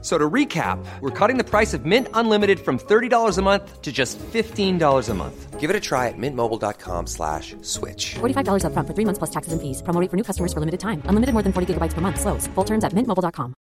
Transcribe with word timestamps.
So 0.00 0.16
to 0.16 0.30
recap, 0.30 0.78
we're 1.00 1.10
cutting 1.10 1.38
the 1.38 1.44
price 1.44 1.74
of 1.74 1.84
Mint 1.84 2.06
Unlimited 2.14 2.60
from 2.60 2.78
$30 2.78 3.36
a 3.36 3.42
month 3.42 3.82
to 3.82 3.90
just 3.90 4.16
$15 4.32 5.08
a 5.08 5.14
month. 5.14 5.58
Give 5.58 5.70
it 5.70 5.74
a 5.74 5.80
try 5.80 6.06
at 6.06 6.14
mintmobile.com 6.16 7.06
slash 7.08 7.56
switch. 7.62 8.14
$45 8.20 8.62
upfront 8.62 8.86
for 8.86 8.94
three 8.94 9.04
months 9.04 9.18
plus 9.18 9.30
taxes 9.30 9.52
and 9.52 9.60
fees. 9.60 9.82
Promo 9.82 10.00
rate 10.00 10.08
for 10.08 10.16
new 10.16 10.22
customers 10.22 10.52
for 10.52 10.60
limited 10.60 10.78
time. 10.78 11.02
Unlimited 11.10 11.34
more 11.34 11.42
than 11.42 11.52
40 11.52 11.74
gigabytes 11.74 11.94
per 11.94 12.00
month. 12.00 12.20
Slows. 12.20 12.46
Full 12.54 12.64
terms 12.64 12.84
at 12.84 12.94
mintmobile.com. 12.94 13.54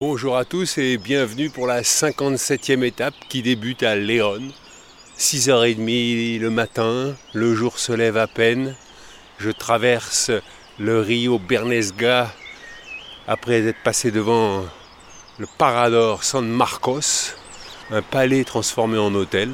Bonjour 0.00 0.36
à 0.36 0.44
tous 0.44 0.76
et 0.76 0.98
bienvenue 0.98 1.48
pour 1.48 1.66
la 1.66 1.80
57e 1.80 2.82
étape 2.82 3.14
qui 3.30 3.42
débute 3.42 3.82
à 3.82 3.96
Léon. 3.96 4.52
6h30 5.18 6.38
le 6.38 6.50
matin, 6.50 7.14
le 7.32 7.54
jour 7.54 7.78
se 7.78 7.92
lève 7.92 8.18
à 8.18 8.26
peine. 8.26 8.74
Je 9.38 9.50
traverse 9.50 10.30
le 10.78 11.00
Rio 11.00 11.38
Bernesga 11.38 12.30
après 13.26 13.66
être 13.66 13.82
passé 13.82 14.10
devant 14.10 14.64
le 15.38 15.46
Parador 15.58 16.22
San 16.22 16.46
Marcos, 16.46 17.34
un 17.90 18.02
palais 18.02 18.44
transformé 18.44 18.98
en 18.98 19.14
hôtel. 19.14 19.50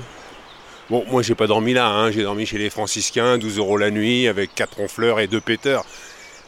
Bon, 0.91 1.05
moi 1.11 1.23
j'ai 1.23 1.35
pas 1.35 1.47
dormi 1.47 1.73
là, 1.73 1.89
hein. 1.89 2.11
j'ai 2.11 2.23
dormi 2.23 2.45
chez 2.45 2.59
les 2.59 2.71
franciscains, 2.71 3.39
12 3.39 3.59
euros 3.59 3.79
la 3.79 3.91
nuit 3.91 4.29
avec 4.29 4.55
4 4.55 4.77
ronfleurs 4.77 5.21
et 5.21 5.27
2 5.27 5.41
péteurs. 5.41 5.85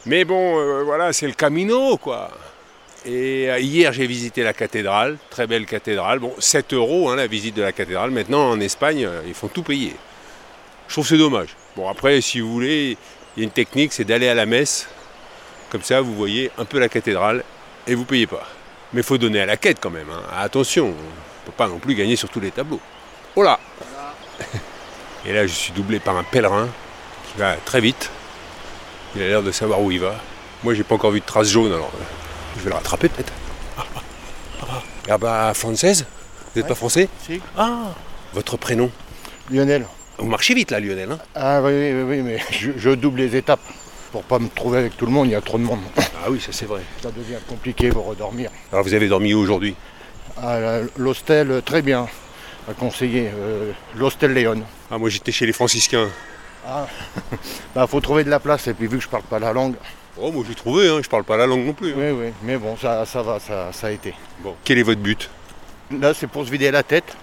Mais 0.05 0.23
bon, 0.23 0.59
euh, 0.59 0.83
voilà, 0.83 1.13
c'est 1.13 1.27
le 1.27 1.33
Camino 1.33 1.97
quoi. 1.97 2.29
Et 3.05 3.49
euh, 3.49 3.59
hier, 3.59 3.91
j'ai 3.93 4.07
visité 4.07 4.43
la 4.43 4.53
cathédrale, 4.53 5.17
très 5.29 5.47
belle 5.47 5.65
cathédrale. 5.65 6.19
Bon, 6.19 6.33
7 6.37 6.73
euros 6.73 7.09
hein, 7.09 7.15
la 7.15 7.27
visite 7.27 7.55
de 7.55 7.61
la 7.61 7.71
cathédrale. 7.71 8.11
Maintenant, 8.11 8.49
en 8.51 8.59
Espagne, 8.59 9.05
euh, 9.05 9.21
ils 9.27 9.33
font 9.33 9.47
tout 9.47 9.63
payer. 9.63 9.95
Je 10.87 10.93
trouve 10.93 11.07
c'est 11.07 11.17
dommage. 11.17 11.55
Bon, 11.75 11.89
après, 11.89 12.21
si 12.21 12.39
vous 12.39 12.51
voulez, 12.51 12.97
il 13.35 13.39
y 13.39 13.43
a 13.43 13.45
une 13.45 13.51
technique, 13.51 13.93
c'est 13.93 14.05
d'aller 14.05 14.27
à 14.27 14.35
la 14.35 14.45
messe. 14.45 14.87
Comme 15.75 15.83
ça, 15.83 15.99
vous 15.99 16.15
voyez 16.15 16.51
un 16.57 16.63
peu 16.63 16.79
la 16.79 16.87
cathédrale 16.87 17.43
et 17.85 17.95
vous 17.95 18.05
payez 18.05 18.27
pas. 18.27 18.47
Mais 18.93 19.01
il 19.01 19.03
faut 19.03 19.17
donner 19.17 19.41
à 19.41 19.45
la 19.45 19.57
quête 19.57 19.79
quand 19.81 19.89
même. 19.89 20.09
hein. 20.09 20.21
Attention, 20.37 20.85
on 20.85 20.87
ne 20.91 21.45
peut 21.45 21.51
pas 21.51 21.67
non 21.67 21.79
plus 21.79 21.95
gagner 21.95 22.15
sur 22.15 22.29
tous 22.29 22.39
les 22.39 22.49
tableaux. 22.49 22.79
Oh 23.35 23.43
là 23.43 23.59
Et 25.25 25.33
là, 25.33 25.45
je 25.45 25.51
suis 25.51 25.73
doublé 25.73 25.99
par 25.99 26.15
un 26.15 26.23
pèlerin 26.23 26.69
qui 27.27 27.39
va 27.41 27.55
très 27.57 27.81
vite. 27.81 28.09
Il 29.17 29.23
a 29.23 29.27
l'air 29.27 29.43
de 29.43 29.51
savoir 29.51 29.81
où 29.81 29.91
il 29.91 29.99
va. 29.99 30.15
Moi, 30.63 30.73
j'ai 30.75 30.85
pas 30.85 30.95
encore 30.95 31.11
vu 31.11 31.19
de 31.19 31.25
trace 31.25 31.49
jaune, 31.49 31.73
alors 31.73 31.91
euh, 31.93 32.03
je 32.57 32.63
vais 32.63 32.69
le 32.69 32.75
rattraper 32.77 33.09
peut-être. 33.09 33.33
Ah, 33.77 33.83
ah, 33.97 34.01
ah. 34.61 34.81
Ah 35.09 35.17
bah, 35.17 35.51
française? 35.53 36.05
Vous 36.53 36.61
n'êtes 36.61 36.69
pas 36.69 36.75
français? 36.75 37.09
Si. 37.27 37.41
Ah 37.57 37.89
Votre 38.31 38.55
prénom? 38.55 38.89
Lionel. 39.51 39.85
Vous 40.19 40.27
marchez 40.27 40.53
vite 40.53 40.71
là, 40.71 40.79
Lionel. 40.79 41.11
hein? 41.11 41.19
Ah 41.35 41.61
oui, 41.61 41.73
oui, 41.91 42.01
oui, 42.03 42.21
mais 42.21 42.39
je, 42.51 42.71
je 42.77 42.91
double 42.91 43.19
les 43.19 43.35
étapes. 43.35 43.59
Pour 44.15 44.23
pas 44.23 44.39
me 44.39 44.47
trouver 44.47 44.79
avec 44.79 44.95
tout 44.95 45.05
le 45.05 45.11
monde, 45.11 45.27
il 45.27 45.31
y 45.31 45.35
a 45.35 45.41
trop 45.41 45.57
de 45.57 45.63
monde. 45.63 45.81
ah 45.97 46.29
oui, 46.29 46.39
ça 46.39 46.53
c'est 46.53 46.65
vrai. 46.65 46.79
Ça 47.03 47.11
devient 47.11 47.35
compliqué 47.49 47.89
pour 47.89 48.05
redormir. 48.05 48.49
Alors 48.71 48.85
vous 48.85 48.93
avez 48.93 49.09
dormi 49.09 49.33
où 49.33 49.39
aujourd'hui? 49.39 49.75
Ah, 50.37 50.57
la- 50.57 50.81
L'hostel, 50.95 51.51
euh, 51.51 51.59
très 51.59 51.81
bien. 51.81 52.07
À 52.69 52.73
conseiller. 52.73 53.29
euh, 53.37 53.73
L'hostel 53.97 54.31
Léon. 54.31 54.61
Ah 54.89 54.97
moi 54.97 55.09
j'étais 55.09 55.33
chez 55.33 55.45
les 55.45 55.51
franciscains. 55.51 56.07
Bah, 57.75 57.87
faut 57.87 57.99
trouver 57.99 58.23
de 58.23 58.29
la 58.29 58.39
place. 58.39 58.67
Et 58.67 58.73
puis, 58.73 58.87
vu 58.87 58.99
que 58.99 59.03
je 59.03 59.09
parle 59.09 59.23
pas 59.23 59.37
la 59.37 59.51
langue, 59.51 59.75
Oh 60.17 60.31
moi 60.31 60.45
j'ai 60.47 60.55
trouvé, 60.55 60.87
hein, 60.87 61.01
je 61.03 61.09
parle 61.09 61.25
pas 61.25 61.35
la 61.35 61.45
langue 61.45 61.65
non 61.65 61.73
plus. 61.73 61.91
hein. 61.91 61.95
oui, 61.97 62.11
oui. 62.11 62.33
Mais 62.43 62.55
bon, 62.55 62.77
ça, 62.77 63.05
ça 63.05 63.21
va, 63.21 63.41
ça, 63.41 63.73
ça 63.73 63.87
a 63.87 63.91
été. 63.91 64.13
Bon, 64.39 64.55
quel 64.63 64.77
est 64.77 64.83
votre 64.83 65.01
but? 65.01 65.29
Là, 65.91 66.13
c'est 66.13 66.27
pour 66.27 66.45
se 66.45 66.51
vider 66.51 66.71
la 66.71 66.83
tête. 66.83 67.17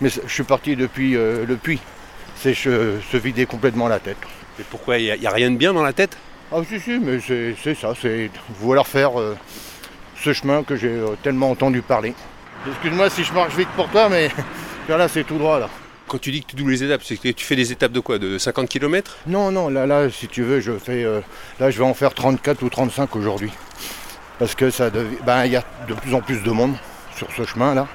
Mais 0.00 0.08
c'est- 0.08 0.22
je 0.24 0.32
suis 0.32 0.44
parti 0.44 0.76
depuis 0.76 1.16
euh, 1.16 1.44
le 1.44 1.56
puits. 1.56 1.80
C'est 2.36 2.54
se, 2.54 2.98
se 3.10 3.16
vider 3.16 3.44
complètement 3.44 3.88
la 3.88 3.98
tête. 3.98 4.18
Et 4.60 4.64
pourquoi 4.70 4.98
il 4.98 5.18
n'y 5.18 5.26
a, 5.26 5.30
rien 5.32 5.50
de 5.50 5.56
bien 5.56 5.72
dans 5.72 5.82
la 5.82 5.92
tête? 5.92 6.16
Ah 6.50 6.62
si 6.66 6.80
si 6.80 6.98
mais 6.98 7.20
c'est 7.20 7.74
ça, 7.74 7.92
c'est 8.00 8.30
vouloir 8.58 8.86
faire 8.86 9.20
euh, 9.20 9.36
ce 10.16 10.32
chemin 10.32 10.62
que 10.62 10.76
j'ai 10.76 10.88
euh, 10.88 11.14
tellement 11.22 11.50
entendu 11.50 11.82
parler. 11.82 12.14
Excuse-moi 12.66 13.10
si 13.10 13.22
je 13.22 13.34
marche 13.34 13.54
vite 13.54 13.68
pour 13.76 13.86
toi, 13.90 14.08
mais 14.08 14.30
là 14.88 15.08
c'est 15.08 15.24
tout 15.24 15.36
droit 15.36 15.58
là. 15.60 15.68
Quand 16.06 16.16
tu 16.16 16.30
dis 16.30 16.40
que 16.40 16.46
tu 16.46 16.56
doubles 16.56 16.70
les 16.70 16.82
étapes, 16.82 17.02
c'est 17.04 17.18
que 17.18 17.28
tu 17.28 17.44
fais 17.44 17.54
des 17.54 17.70
étapes 17.70 17.92
de 17.92 18.00
quoi 18.00 18.18
De 18.18 18.38
50 18.38 18.66
km 18.66 19.18
Non, 19.26 19.50
non, 19.50 19.68
là, 19.68 19.84
là, 19.84 20.08
si 20.08 20.26
tu 20.26 20.42
veux, 20.42 20.60
je 20.60 20.72
fais 20.78 21.04
euh, 21.04 21.20
là 21.60 21.70
je 21.70 21.76
vais 21.76 21.84
en 21.84 21.92
faire 21.92 22.14
34 22.14 22.62
ou 22.62 22.70
35 22.70 23.14
aujourd'hui. 23.14 23.50
Parce 24.38 24.54
que 24.54 24.70
ça. 24.70 24.88
Ben 25.26 25.44
il 25.44 25.52
y 25.52 25.56
a 25.56 25.64
de 25.86 25.92
plus 25.92 26.14
en 26.14 26.22
plus 26.22 26.42
de 26.42 26.50
monde 26.50 26.76
sur 27.14 27.28
ce 27.36 27.44
chemin 27.44 27.74
là. 27.74 27.86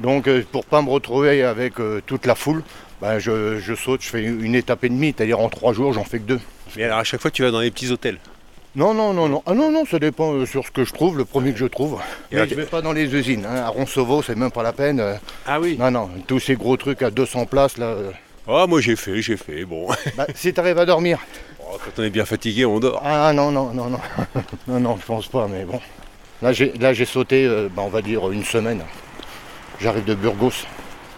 Donc 0.00 0.26
pour 0.52 0.64
pas 0.64 0.80
me 0.80 0.88
retrouver 0.88 1.42
avec 1.42 1.74
toute 2.06 2.24
la 2.24 2.34
foule, 2.34 2.62
ben, 3.02 3.18
je, 3.18 3.58
je 3.58 3.74
saute, 3.74 4.00
je 4.02 4.08
fais 4.08 4.22
une 4.22 4.54
étape 4.54 4.84
et 4.84 4.88
demie, 4.88 5.14
c'est-à-dire 5.14 5.38
en 5.40 5.50
trois 5.50 5.74
jours 5.74 5.92
j'en 5.92 6.04
fais 6.04 6.18
que 6.18 6.24
deux. 6.24 6.40
Mais 6.76 6.84
alors 6.84 6.98
à 6.98 7.04
chaque 7.04 7.20
fois 7.20 7.30
tu 7.30 7.42
vas 7.42 7.50
dans 7.50 7.60
les 7.60 7.70
petits 7.70 7.90
hôtels. 7.90 8.18
Non, 8.76 8.94
non, 8.94 9.12
non, 9.12 9.28
non. 9.28 9.42
Ah 9.46 9.54
non, 9.54 9.72
non, 9.72 9.84
ça 9.84 9.98
dépend 9.98 10.32
euh, 10.32 10.46
sur 10.46 10.64
ce 10.64 10.70
que 10.70 10.84
je 10.84 10.92
trouve, 10.92 11.18
le 11.18 11.24
premier 11.24 11.52
que 11.52 11.58
je 11.58 11.66
trouve. 11.66 11.94
Et 12.30 12.36
Mais 12.36 12.40
alors, 12.42 12.50
je 12.50 12.54
vais 12.54 12.66
pas 12.66 12.80
dans 12.80 12.92
les 12.92 13.12
usines. 13.12 13.44
hein. 13.44 13.56
À 13.64 13.68
Ronceau, 13.68 14.22
c'est 14.22 14.36
même 14.36 14.52
pas 14.52 14.62
la 14.62 14.72
peine. 14.72 15.00
euh. 15.00 15.14
Ah 15.44 15.58
oui 15.60 15.76
Non, 15.76 15.90
non, 15.90 16.08
tous 16.28 16.38
ces 16.38 16.54
gros 16.54 16.76
trucs 16.76 17.02
à 17.02 17.10
200 17.10 17.46
places, 17.46 17.78
là. 17.78 17.86
euh. 17.86 18.12
Oh 18.46 18.66
moi 18.68 18.80
j'ai 18.80 18.94
fait, 18.94 19.20
j'ai 19.22 19.36
fait, 19.36 19.64
bon. 19.64 19.88
Bah, 20.16 20.26
si 20.36 20.52
t'arrives 20.54 20.78
à 20.78 20.86
dormir. 20.86 21.18
Oh, 21.60 21.78
quand 21.84 22.00
on 22.00 22.04
est 22.04 22.10
bien 22.10 22.24
fatigué, 22.24 22.64
on 22.64 22.78
dort. 22.78 23.02
Ah 23.04 23.32
non, 23.32 23.50
non, 23.50 23.72
non, 23.74 23.86
non. 23.90 24.00
non, 24.68 24.78
non, 24.80 24.98
je 25.00 25.04
pense 25.06 25.26
pas, 25.26 25.48
mais 25.48 25.64
bon. 25.64 25.80
Là, 26.40 26.52
j'ai, 26.52 26.72
là, 26.78 26.92
j'ai 26.92 27.04
sauté, 27.06 27.46
euh, 27.46 27.68
bah, 27.74 27.82
on 27.84 27.88
va 27.88 28.02
dire, 28.02 28.30
une 28.30 28.44
semaine. 28.44 28.82
J'arrive 29.80 30.04
de 30.04 30.14
Burgos. 30.14 30.52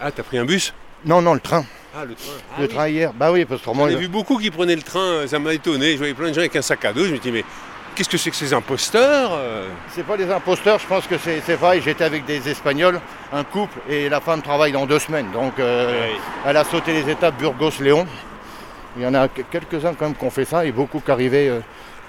Ah 0.01 0.11
t'as 0.11 0.23
pris 0.23 0.39
un 0.39 0.45
bus? 0.45 0.73
Non, 1.05 1.21
non, 1.21 1.33
le 1.35 1.39
train. 1.39 1.65
Ah 1.95 2.05
le 2.05 2.15
train. 2.15 2.31
le 2.61 2.67
train 2.67 2.87
hier. 2.87 3.13
Bah 3.13 3.31
oui, 3.31 3.45
parce 3.45 3.61
que 3.61 3.65
J'en 3.73 3.85
vu 3.85 4.07
beaucoup 4.07 4.37
qui 4.37 4.49
prenaient 4.49 4.75
le 4.75 4.81
train, 4.81 5.27
ça 5.27 5.37
m'a 5.39 5.53
étonné. 5.53 5.93
Je 5.93 5.97
voyais 5.97 6.13
plein 6.13 6.29
de 6.29 6.33
gens 6.33 6.39
avec 6.39 6.55
un 6.55 6.61
sac 6.61 6.83
à 6.85 6.93
dos. 6.93 7.05
Je 7.05 7.11
me 7.13 7.19
dis, 7.19 7.31
mais 7.31 7.45
qu'est-ce 7.95 8.09
que 8.09 8.17
c'est 8.17 8.31
que 8.31 8.35
ces 8.35 8.51
imposteurs 8.53 9.31
euh 9.33 9.67
c'est 9.89 10.03
pas 10.05 10.17
des 10.17 10.31
imposteurs, 10.31 10.79
je 10.79 10.87
pense 10.87 11.05
que 11.05 11.17
c'est, 11.19 11.41
c'est 11.45 11.55
vrai. 11.55 11.81
J'étais 11.81 12.03
avec 12.03 12.25
des 12.25 12.49
Espagnols, 12.49 12.99
un 13.31 13.43
couple, 13.43 13.77
et 13.87 14.09
la 14.09 14.21
femme 14.21 14.41
travaille 14.41 14.71
dans 14.71 14.87
deux 14.87 14.97
semaines. 14.99 15.31
Donc, 15.31 15.59
euh. 15.59 16.07
Elle 16.45 16.57
a 16.57 16.63
sauté 16.63 16.93
les 16.93 17.09
étapes 17.11 17.37
Burgos-Léon. 17.37 18.07
Il 18.97 19.03
y 19.03 19.05
en 19.07 19.13
a 19.13 19.27
que- 19.27 19.41
quelques-uns 19.43 19.93
quand 19.93 20.05
même 20.05 20.15
qui 20.15 20.23
ont 20.25 20.29
fait 20.31 20.45
ça 20.45 20.65
et 20.65 20.71
beaucoup 20.71 20.99
qui 20.99 21.11
arrivaient 21.11 21.49
euh, 21.49 21.59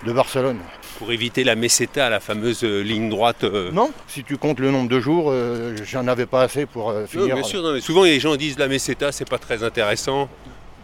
de 0.06 0.12
Barcelone. 0.12 0.58
Pour 0.98 1.10
éviter 1.12 1.42
la 1.44 1.56
meseta, 1.56 2.08
la 2.08 2.20
fameuse 2.20 2.62
euh, 2.62 2.80
ligne 2.82 3.08
droite. 3.10 3.42
euh. 3.44 3.70
Non, 3.72 3.90
si 4.06 4.22
tu 4.22 4.36
comptes 4.36 4.60
le 4.60 4.70
nombre 4.70 4.88
de 4.88 5.00
jours, 5.00 5.30
euh, 5.30 5.74
j'en 5.84 6.06
avais 6.06 6.26
pas 6.26 6.42
assez 6.42 6.66
pour 6.66 6.90
euh, 6.90 7.00
Non, 7.02 7.06
finir. 7.06 7.34
bien 7.34 7.42
sûr, 7.44 7.62
non, 7.62 7.72
mais 7.72 7.80
souvent 7.80 8.04
les 8.04 8.20
gens 8.20 8.36
disent 8.36 8.58
la 8.58 8.68
meseta, 8.68 9.10
c'est 9.10 9.28
pas 9.28 9.38
très 9.38 9.62
intéressant. 9.64 10.28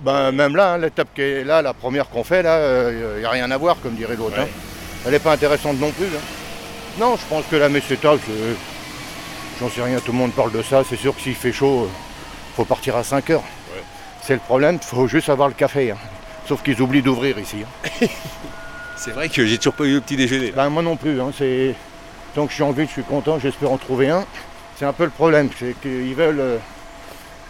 Ben, 0.01 0.33
même 0.33 0.57
là, 0.57 0.73
hein, 0.75 0.79
l'étape 0.79 1.09
qui 1.15 1.21
est 1.23 1.45
là, 1.45 1.63
la 1.63 1.75
première 1.75 2.09
qu'on 2.09 2.25
fait, 2.25 2.43
là, 2.43 2.91
il 2.91 3.21
n'y 3.21 3.25
a 3.25 3.31
rien 3.31 3.51
à 3.51 3.57
voir, 3.57 3.77
comme 3.83 3.95
dirait 3.95 4.17
l'autre. 4.17 4.37
Ouais. 4.37 4.45
hein. 4.45 4.49
Elle 5.07 5.13
n'est 5.13 5.19
pas 5.21 5.33
intéressante 5.33 5.79
non 5.79 5.91
plus. 5.93 6.07
hein. 6.07 6.21
Non, 6.99 7.17
je 7.17 7.23
pense 7.29 7.45
que 7.51 7.57
la 7.57 7.69
meseta, 7.69 8.15
je- 8.17 8.55
j'en 9.61 9.71
sais 9.71 9.83
rien, 9.83 9.99
tout 10.01 10.13
le 10.13 10.19
monde 10.19 10.33
parle 10.33 10.53
de 10.53 10.63
ça. 10.63 10.83
C'est 10.89 10.97
sûr 10.97 11.15
que 11.15 11.21
s'il 11.23 11.35
fait 11.37 11.53
chaud, 11.53 11.89
il 11.89 12.57
faut 12.57 12.65
partir 12.65 12.97
à 12.97 13.05
5 13.05 13.31
heures. 13.31 13.41
Ouais. 13.75 13.83
C'est 14.23 14.35
le 14.35 14.41
problème, 14.41 14.79
il 14.83 14.85
faut 14.87 15.07
juste 15.07 15.29
avoir 15.29 15.49
le 15.49 15.55
café. 15.55 15.95
Sauf 16.49 16.63
qu'ils 16.63 16.81
oublient 16.83 17.03
d'ouvrir 17.03 17.39
ici. 17.39 17.59
C'est 19.03 19.13
vrai 19.13 19.31
que 19.31 19.47
j'ai 19.47 19.57
toujours 19.57 19.73
pas 19.73 19.85
eu 19.85 19.95
le 19.95 20.01
petit 20.03 20.17
déjeuner. 20.17 20.53
Ben, 20.55 20.69
moi 20.69 20.83
non 20.83 20.95
plus. 20.95 21.19
hein, 21.23 21.31
c'est... 21.37 21.75
Tant 22.35 22.45
que 22.45 22.51
je 22.51 22.57
suis 22.57 22.63
en 22.63 22.71
ville, 22.71 22.87
je 22.87 22.93
suis 22.93 23.03
content, 23.03 23.39
j'espère 23.39 23.73
en 23.73 23.79
trouver 23.79 24.11
un. 24.11 24.27
C'est 24.77 24.85
un 24.85 24.93
peu 24.93 25.05
le 25.05 25.11
problème, 25.11 25.49
c'est 25.59 25.75
qu'ils 25.81 26.15
veulent 26.15 26.39
euh, 26.39 26.59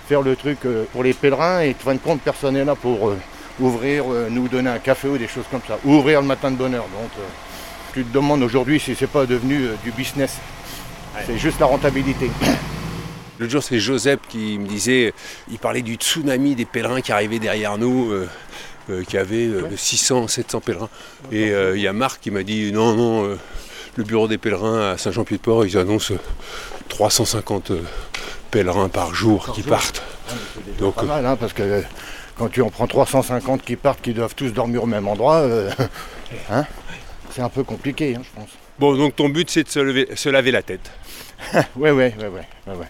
faire 0.08 0.22
le 0.22 0.36
truc 0.36 0.58
euh, 0.64 0.84
pour 0.92 1.02
les 1.02 1.12
pèlerins 1.12 1.62
et 1.62 1.70
en 1.70 1.84
fin 1.84 1.94
de 1.94 1.98
compte, 1.98 2.20
personne 2.20 2.54
n'est 2.54 2.64
là 2.64 2.76
pour 2.76 3.08
euh, 3.08 3.18
ouvrir, 3.58 4.04
nous 4.30 4.46
donner 4.46 4.70
un 4.70 4.78
café 4.78 5.08
ou 5.08 5.18
des 5.18 5.26
choses 5.26 5.44
comme 5.50 5.60
ça. 5.66 5.76
Ou 5.84 5.94
ouvrir 5.94 6.20
le 6.20 6.26
matin 6.28 6.52
de 6.52 6.56
bonne 6.56 6.74
heure. 6.74 6.86
Donc, 6.94 7.10
tu 7.92 8.04
te 8.04 8.14
demandes 8.14 8.44
aujourd'hui 8.44 8.78
si 8.78 8.94
c'est 8.94 9.08
pas 9.08 9.26
devenu 9.26 9.70
du 9.82 9.90
business. 9.90 10.36
C'est 11.26 11.36
juste 11.36 11.58
la 11.58 11.66
rentabilité. 11.66 12.30
L'autre 13.40 13.52
jour, 13.52 13.62
c'est 13.62 13.80
Joseph 13.80 14.20
qui 14.28 14.56
me 14.56 14.66
disait, 14.66 15.12
il 15.50 15.58
parlait 15.58 15.82
du 15.82 15.94
tsunami 15.96 16.54
des 16.54 16.64
pèlerins 16.64 17.00
qui 17.00 17.10
arrivaient 17.10 17.38
derrière 17.40 17.76
nous, 17.76 18.12
euh, 18.88 19.00
euh, 19.00 19.04
qui 19.04 19.18
avait 19.18 19.46
euh, 19.46 19.68
600, 19.76 20.28
700 20.28 20.60
pèlerins. 20.60 20.88
Et 21.32 21.50
euh, 21.50 21.76
il 21.76 21.82
y 21.82 21.88
a 21.88 21.92
Marc 21.92 22.20
qui 22.20 22.30
m'a 22.30 22.42
dit, 22.42 22.72
non, 22.72 22.94
non, 22.94 23.24
euh, 23.24 23.38
le 23.96 24.04
bureau 24.04 24.28
des 24.28 24.38
pèlerins 24.38 24.90
à 24.92 24.98
Saint-Jean-Pied-de-Port, 24.98 25.66
ils 25.66 25.76
annoncent 25.76 26.14
euh, 26.14 26.18
350 26.88 27.70
euh, 27.72 27.80
pèlerins 28.50 28.88
par 28.88 29.14
jour 29.14 29.52
qui 29.52 29.62
partent. 29.62 30.02
Donc, 30.78 30.94
Pas 30.94 31.02
euh, 31.02 31.06
mal, 31.06 31.26
hein, 31.26 31.36
parce 31.36 31.52
que 31.52 31.62
euh, 31.62 31.82
quand 32.36 32.48
tu 32.48 32.62
en 32.62 32.70
prends 32.70 32.86
350 32.86 33.62
qui 33.62 33.76
partent, 33.76 34.00
qui 34.00 34.12
doivent 34.14 34.34
tous 34.34 34.50
dormir 34.50 34.84
au 34.84 34.86
même 34.86 35.06
endroit, 35.08 35.36
euh, 35.36 35.70
hein, 36.50 36.64
c'est 37.30 37.42
un 37.42 37.48
peu 37.48 37.64
compliqué, 37.64 38.14
hein, 38.16 38.22
je 38.24 38.40
pense. 38.40 38.50
Bon, 38.78 38.96
donc 38.96 39.14
ton 39.16 39.28
but, 39.28 39.50
c'est 39.50 39.64
de 39.64 39.68
se, 39.68 39.78
lever- 39.78 40.16
se 40.16 40.28
laver 40.28 40.50
la 40.50 40.62
tête. 40.62 40.90
Ouais, 41.76 41.90
ouais, 41.90 41.92
ouais, 41.92 42.14
ouais, 42.18 42.28
ouais, 42.66 42.74
ouais. 42.76 42.86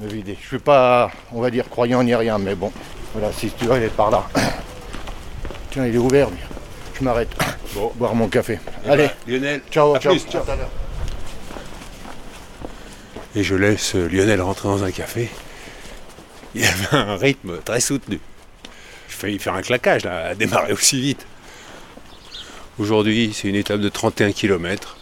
Me 0.00 0.08
vider. 0.08 0.36
Je 0.40 0.46
suis 0.46 0.58
pas, 0.58 1.10
on 1.32 1.40
va 1.40 1.50
dire, 1.50 1.68
croyant 1.68 2.02
ni 2.02 2.14
rien, 2.14 2.38
mais 2.38 2.54
bon. 2.54 2.72
Voilà, 3.14 3.32
si 3.32 3.50
tu 3.50 3.64
veux, 3.66 3.76
il 3.76 3.82
est 3.84 3.88
par 3.94 4.10
là. 4.10 4.26
Tiens, 5.70 5.86
il 5.86 5.94
est 5.94 5.98
ouvert, 5.98 6.30
lui. 6.30 6.38
Je 6.98 7.04
m'arrête. 7.04 7.30
Bon. 7.72 7.92
Boire 7.94 8.16
mon 8.16 8.26
café. 8.26 8.58
Allez, 8.84 9.08
Lionel, 9.28 9.60
ciao, 9.70 9.94
à 9.94 10.00
ciao. 10.00 10.12
plus, 10.12 10.26
ciao. 10.28 10.42
À. 10.42 10.56
Et 13.36 13.44
je 13.44 13.54
laisse 13.54 13.94
Lionel 13.94 14.40
rentrer 14.42 14.66
dans 14.68 14.82
un 14.82 14.90
café. 14.90 15.30
Il 16.56 16.64
avait 16.64 16.96
un 16.96 17.16
rythme 17.16 17.58
très 17.64 17.78
soutenu. 17.80 18.18
J'ai 19.08 19.14
failli 19.14 19.38
faire 19.38 19.54
un 19.54 19.62
claquage 19.62 20.02
là, 20.02 20.30
à 20.30 20.34
démarrer 20.34 20.72
aussi 20.72 21.00
vite. 21.00 21.24
Aujourd'hui, 22.80 23.32
c'est 23.32 23.46
une 23.46 23.54
étape 23.54 23.80
de 23.80 23.88
31 23.88 24.32
km. 24.32 24.96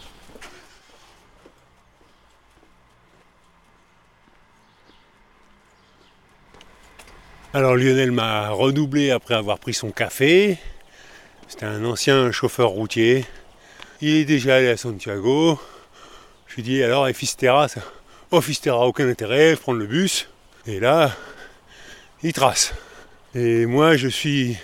Alors 7.59 7.75
Lionel 7.75 8.13
m'a 8.13 8.51
redoublé 8.51 9.11
après 9.11 9.33
avoir 9.33 9.59
pris 9.59 9.73
son 9.73 9.91
café. 9.91 10.57
C'était 11.49 11.65
un 11.65 11.83
ancien 11.83 12.31
chauffeur 12.31 12.69
routier. 12.69 13.25
Il 13.99 14.15
est 14.15 14.23
déjà 14.23 14.55
allé 14.55 14.69
à 14.69 14.77
Santiago. 14.77 15.59
Je 16.47 16.55
lui 16.55 16.63
dis 16.63 16.81
alors, 16.81 17.09
et 17.09 17.13
Fisterra, 17.13 17.67
ça... 17.67 17.81
oh 18.31 18.39
Fisterra, 18.39 18.87
aucun 18.87 19.09
intérêt, 19.09 19.57
prendre 19.57 19.77
le 19.77 19.87
bus. 19.87 20.29
Et 20.67 20.79
là, 20.79 21.13
il 22.23 22.31
trace. 22.31 22.73
Et 23.35 23.65
moi, 23.65 23.97
je 23.97 24.07
suis 24.07 24.55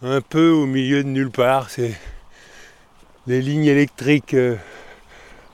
un 0.00 0.22
peu 0.22 0.48
au 0.48 0.64
milieu 0.64 1.04
de 1.04 1.08
nulle 1.10 1.30
part. 1.30 1.68
C'est 1.68 2.00
des 3.26 3.42
lignes 3.42 3.66
électriques 3.66 4.32
euh, 4.32 4.56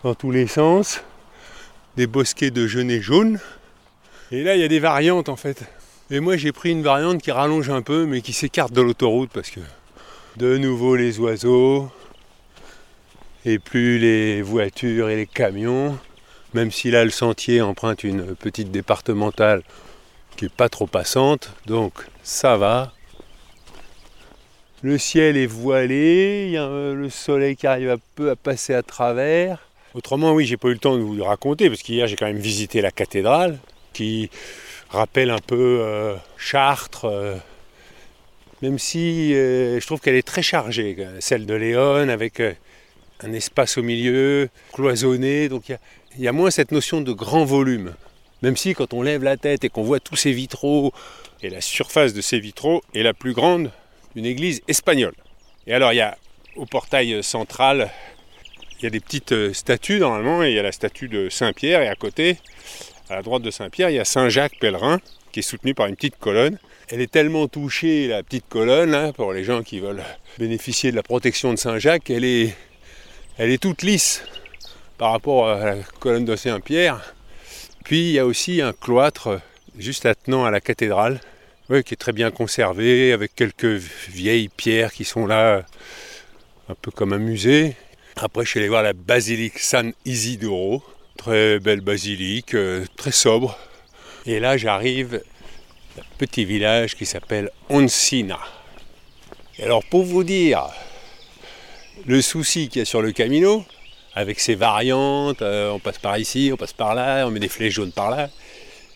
dans 0.05 0.15
tous 0.15 0.31
les 0.31 0.47
sens, 0.47 1.03
des 1.97 2.07
bosquets 2.07 2.53
de 2.53 2.69
genêts 2.69 3.01
jaunes. 3.01 3.41
Et 4.31 4.45
là, 4.45 4.55
il 4.55 4.61
y 4.61 4.65
a 4.65 4.69
des 4.69 4.79
variantes 4.79 5.29
en 5.29 5.35
fait. 5.35 5.65
Et 6.13 6.19
moi, 6.19 6.37
j'ai 6.37 6.51
pris 6.51 6.71
une 6.73 6.83
variante 6.83 7.23
qui 7.23 7.31
rallonge 7.31 7.71
un 7.71 7.83
peu, 7.83 8.05
mais 8.05 8.21
qui 8.21 8.33
s'écarte 8.33 8.73
de 8.73 8.81
l'autoroute 8.81 9.31
parce 9.33 9.51
que 9.51 9.61
de 10.37 10.57
nouveau 10.57 10.97
les 10.97 11.21
oiseaux, 11.21 11.89
et 13.45 13.61
plus 13.61 13.99
les 13.99 14.43
voitures 14.43 15.09
et 15.09 15.15
les 15.15 15.27
camions, 15.27 15.97
même 16.53 16.73
si 16.73 16.91
là 16.91 17.05
le 17.05 17.11
sentier 17.11 17.63
emprunte 17.63 18.03
une 18.03 18.35
petite 18.35 18.73
départementale 18.73 19.63
qui 20.37 20.47
n'est 20.47 20.51
pas 20.51 20.69
trop 20.69 20.89
passante, 20.89 21.53
donc 21.67 21.93
ça 22.25 22.57
va. 22.57 22.93
Le 24.83 24.99
ciel 24.99 25.37
est 25.37 25.47
voilé, 25.47 26.47
il 26.49 26.53
y 26.53 26.57
a 26.57 26.65
euh, 26.65 26.95
le 26.95 27.09
soleil 27.09 27.55
qui 27.55 27.69
arrive 27.69 27.91
un 27.91 27.99
peu 28.17 28.31
à 28.31 28.37
passer 28.37 28.75
à 28.75 28.83
travers. 28.83 29.59
Autrement, 29.95 30.33
oui, 30.33 30.45
j'ai 30.45 30.57
pas 30.57 30.69
eu 30.69 30.73
le 30.73 30.79
temps 30.79 30.97
de 30.97 31.03
vous 31.03 31.15
le 31.15 31.23
raconter, 31.23 31.69
parce 31.69 31.83
qu'hier 31.83 32.09
j'ai 32.09 32.17
quand 32.17 32.27
même 32.27 32.39
visité 32.39 32.81
la 32.81 32.91
cathédrale, 32.91 33.59
qui 33.93 34.29
rappelle 34.91 35.31
un 35.31 35.39
peu 35.39 35.81
euh, 35.81 36.17
Chartres, 36.37 37.05
euh, 37.05 37.37
même 38.63 38.79
si 38.79 39.35
euh, 39.35 39.81
je 39.81 39.87
trouve 39.87 40.01
qu'elle 40.01 40.17
est 40.17 40.27
très 40.27 40.43
chargée, 40.43 40.97
celle 41.21 41.47
de 41.47 41.55
Léon, 41.55 42.09
avec 42.09 42.43
un 43.21 43.33
espace 43.33 43.79
au 43.79 43.83
milieu, 43.83 44.49
cloisonné, 44.73 45.49
donc 45.49 45.69
il 45.69 45.79
y 46.19 46.25
y, 46.25 46.29
a 46.29 46.33
moins 46.33 46.51
cette 46.51 46.73
notion 46.73 47.01
de 47.01 47.13
grand 47.13 47.45
volume. 47.45 47.95
Même 48.43 48.57
si 48.57 48.75
quand 48.75 48.95
on 48.95 49.03
lève 49.03 49.23
la 49.23 49.37
tête 49.37 49.65
et 49.65 49.69
qu'on 49.69 49.83
voit 49.83 50.01
tous 50.01 50.17
ces 50.17 50.33
vitraux, 50.33 50.93
et 51.43 51.51
la 51.51 51.61
surface 51.61 52.13
de 52.13 52.21
ces 52.21 52.41
vitraux 52.41 52.83
est 52.95 53.03
la 53.03 53.15
plus 53.15 53.33
grande 53.33 53.71
d'une 54.15 54.27
église 54.27 54.61
espagnole. 54.67 55.15
Et 55.67 55.73
alors 55.73 55.93
il 55.93 55.97
y 55.97 56.01
a 56.01 56.19
au 56.57 56.67
portail 56.67 57.23
central, 57.23 57.91
il 58.79 58.85
y 58.85 58.87
a 58.87 58.91
des 58.91 59.01
petites 59.01 59.53
statues 59.53 60.01
normalement, 60.01 60.43
et 60.43 60.51
il 60.51 60.57
y 60.57 60.59
a 60.59 60.63
la 60.63 60.73
statue 60.73 61.09
de 61.09 61.29
Saint-Pierre, 61.29 61.83
et 61.83 61.89
à 61.89 61.95
côté, 61.95 62.39
à 63.11 63.17
la 63.17 63.23
droite 63.23 63.43
de 63.43 63.51
Saint-Pierre, 63.51 63.91
il 63.91 63.97
y 63.97 63.99
a 63.99 64.05
Saint-Jacques 64.05 64.59
pèlerin, 64.61 65.01
qui 65.33 65.41
est 65.41 65.43
soutenu 65.43 65.75
par 65.75 65.87
une 65.87 65.97
petite 65.97 66.19
colonne. 66.19 66.59
Elle 66.89 67.01
est 67.01 67.11
tellement 67.11 67.49
touchée, 67.49 68.07
la 68.07 68.23
petite 68.23 68.49
colonne, 68.49 68.95
hein, 68.95 69.13
pour 69.13 69.33
les 69.33 69.43
gens 69.43 69.63
qui 69.63 69.81
veulent 69.81 70.05
bénéficier 70.39 70.93
de 70.93 70.97
la 70.97 71.03
protection 71.03 71.53
de 71.53 71.59
Saint-Jacques, 71.59 72.09
elle 72.09 72.25
est, 72.25 72.55
elle 73.37 73.51
est 73.51 73.61
toute 73.61 73.83
lisse 73.83 74.23
par 74.97 75.11
rapport 75.11 75.49
à 75.49 75.65
la 75.65 75.77
colonne 75.99 76.25
de 76.25 76.37
Saint-Pierre. 76.37 77.15
Puis 77.85 78.11
il 78.11 78.13
y 78.13 78.19
a 78.21 78.27
aussi 78.27 78.61
un 78.61 78.73
cloître 78.73 79.41
juste 79.77 80.07
attenant 80.07 80.45
à 80.45 80.53
la 80.53 80.61
cathédrale, 80.61 81.21
qui 81.69 81.95
est 81.95 82.01
très 82.01 82.13
bien 82.13 82.31
conservé, 82.31 83.13
avec 83.13 83.35
quelques 83.35 83.81
vieilles 84.09 84.49
pierres 84.49 84.93
qui 84.93 85.05
sont 85.05 85.27
là, 85.27 85.65
un 86.69 86.75
peu 86.81 86.93
comme 86.93 87.13
un 87.13 87.19
musée. 87.19 87.75
Après, 88.17 88.45
je 88.45 88.51
suis 88.51 88.61
allé 88.61 88.69
voir 88.69 88.83
la 88.83 88.93
basilique 88.93 89.59
San 89.59 89.93
Isidoro, 90.05 90.85
très 91.21 91.59
belle 91.59 91.83
basilique, 91.83 92.55
euh, 92.55 92.87
très 92.97 93.13
sobre. 93.13 93.59
Et 94.25 94.41
là, 94.41 94.57
j'arrive 94.57 95.23
à 95.99 96.01
un 96.01 96.05
petit 96.17 96.47
village 96.47 96.97
qui 96.97 97.05
s'appelle 97.05 97.51
Oncina. 97.69 98.39
Et 99.59 99.65
alors, 99.65 99.85
pour 99.85 100.03
vous 100.03 100.25
dire 100.25 100.63
le 102.07 102.23
souci 102.23 102.71
qu'il 102.71 102.79
y 102.79 102.83
a 102.83 102.87
sur 102.87 103.03
le 103.03 103.13
Camino, 103.13 103.67
avec 104.15 104.41
ses 104.41 104.55
variantes, 104.55 105.43
euh, 105.43 105.71
on 105.71 105.79
passe 105.79 105.99
par 105.99 106.17
ici, 106.17 106.51
on 106.55 106.57
passe 106.57 106.73
par 106.73 106.95
là, 106.95 107.27
on 107.27 107.31
met 107.31 107.39
des 107.39 107.49
flèches 107.49 107.75
jaunes 107.75 107.93
par 107.93 108.11
là. 108.11 108.31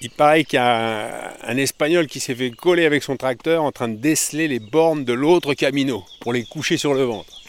Il 0.01 0.09
paraît 0.09 0.45
qu'il 0.45 0.57
y 0.57 0.61
a 0.61 1.35
un, 1.45 1.53
un 1.53 1.57
Espagnol 1.59 2.07
qui 2.07 2.21
s'est 2.21 2.35
fait 2.35 2.51
coller 2.51 2.87
avec 2.87 3.03
son 3.03 3.19
tracteur 3.19 3.63
en 3.63 3.71
train 3.71 3.89
de 3.89 3.97
déceler 3.97 4.49
les 4.49 4.61
bornes 4.61 5.05
de 5.05 5.13
l'autre 5.13 5.53
Camino 5.53 6.03
pour 6.21 6.33
les 6.33 6.45
coucher 6.45 6.79
sur 6.79 6.95
le 6.95 7.03
ventre. 7.05 7.43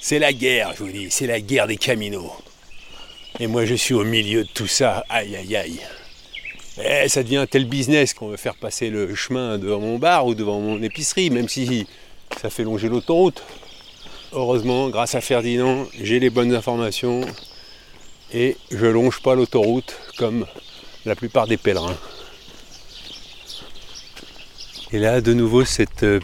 C'est 0.00 0.20
la 0.20 0.32
guerre, 0.32 0.72
je 0.78 0.84
vous 0.84 0.92
dis, 0.92 1.10
c'est 1.10 1.26
la 1.26 1.40
guerre 1.40 1.66
des 1.66 1.76
Caminos. 1.76 2.30
Et 3.40 3.46
moi 3.46 3.64
je 3.64 3.74
suis 3.74 3.94
au 3.94 4.04
milieu 4.04 4.44
de 4.44 4.48
tout 4.48 4.66
ça, 4.66 5.02
aïe 5.08 5.34
aïe 5.34 5.56
aïe. 5.56 5.80
Et 6.84 7.08
ça 7.08 7.22
devient 7.22 7.38
un 7.38 7.46
tel 7.46 7.64
business 7.64 8.12
qu'on 8.12 8.28
veut 8.28 8.36
faire 8.36 8.54
passer 8.54 8.90
le 8.90 9.14
chemin 9.14 9.56
devant 9.56 9.80
mon 9.80 9.98
bar 9.98 10.26
ou 10.26 10.34
devant 10.34 10.60
mon 10.60 10.82
épicerie, 10.82 11.30
même 11.30 11.48
si 11.48 11.86
ça 12.40 12.50
fait 12.50 12.64
longer 12.64 12.90
l'autoroute. 12.90 13.42
Heureusement, 14.32 14.90
grâce 14.90 15.14
à 15.14 15.22
Ferdinand, 15.22 15.86
j'ai 16.02 16.20
les 16.20 16.28
bonnes 16.28 16.54
informations 16.54 17.22
et 18.32 18.58
je 18.70 18.86
longe 18.86 19.22
pas 19.22 19.34
l'autoroute 19.34 19.98
comme 20.18 20.46
la 21.06 21.16
plupart 21.16 21.46
des 21.46 21.56
pèlerins. 21.56 21.96
Et 24.92 24.98
là, 24.98 25.22
de 25.22 25.32
nouveau, 25.32 25.64
cette 25.64 26.02
euh, 26.02 26.20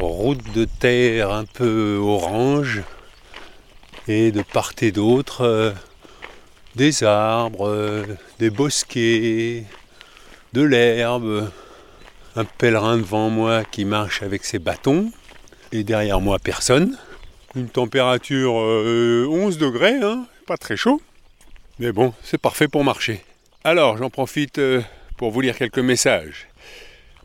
route 0.00 0.52
de 0.52 0.64
terre 0.64 1.30
un 1.30 1.44
peu 1.44 1.96
orange 2.02 2.82
et 4.08 4.32
de 4.32 4.42
part 4.42 4.72
et 4.82 4.90
d'autre, 4.90 5.42
euh, 5.42 5.72
des 6.80 7.04
arbres, 7.04 7.68
euh, 7.68 8.06
des 8.38 8.48
bosquets, 8.48 9.64
de 10.54 10.62
l'herbe, 10.62 11.50
un 12.36 12.44
pèlerin 12.46 12.96
devant 12.96 13.28
moi 13.28 13.64
qui 13.64 13.84
marche 13.84 14.22
avec 14.22 14.46
ses 14.46 14.58
bâtons 14.58 15.12
et 15.72 15.84
derrière 15.84 16.22
moi 16.22 16.38
personne. 16.38 16.96
Une 17.54 17.68
température 17.68 18.58
euh, 18.58 19.26
11 19.28 19.58
degrés, 19.58 19.98
hein, 20.02 20.24
pas 20.46 20.56
très 20.56 20.78
chaud. 20.78 21.02
Mais 21.80 21.92
bon, 21.92 22.14
c'est 22.22 22.40
parfait 22.40 22.66
pour 22.66 22.82
marcher. 22.82 23.22
Alors, 23.62 23.98
j'en 23.98 24.08
profite 24.08 24.58
euh, 24.58 24.80
pour 25.18 25.32
vous 25.32 25.42
lire 25.42 25.58
quelques 25.58 25.80
messages. 25.80 26.48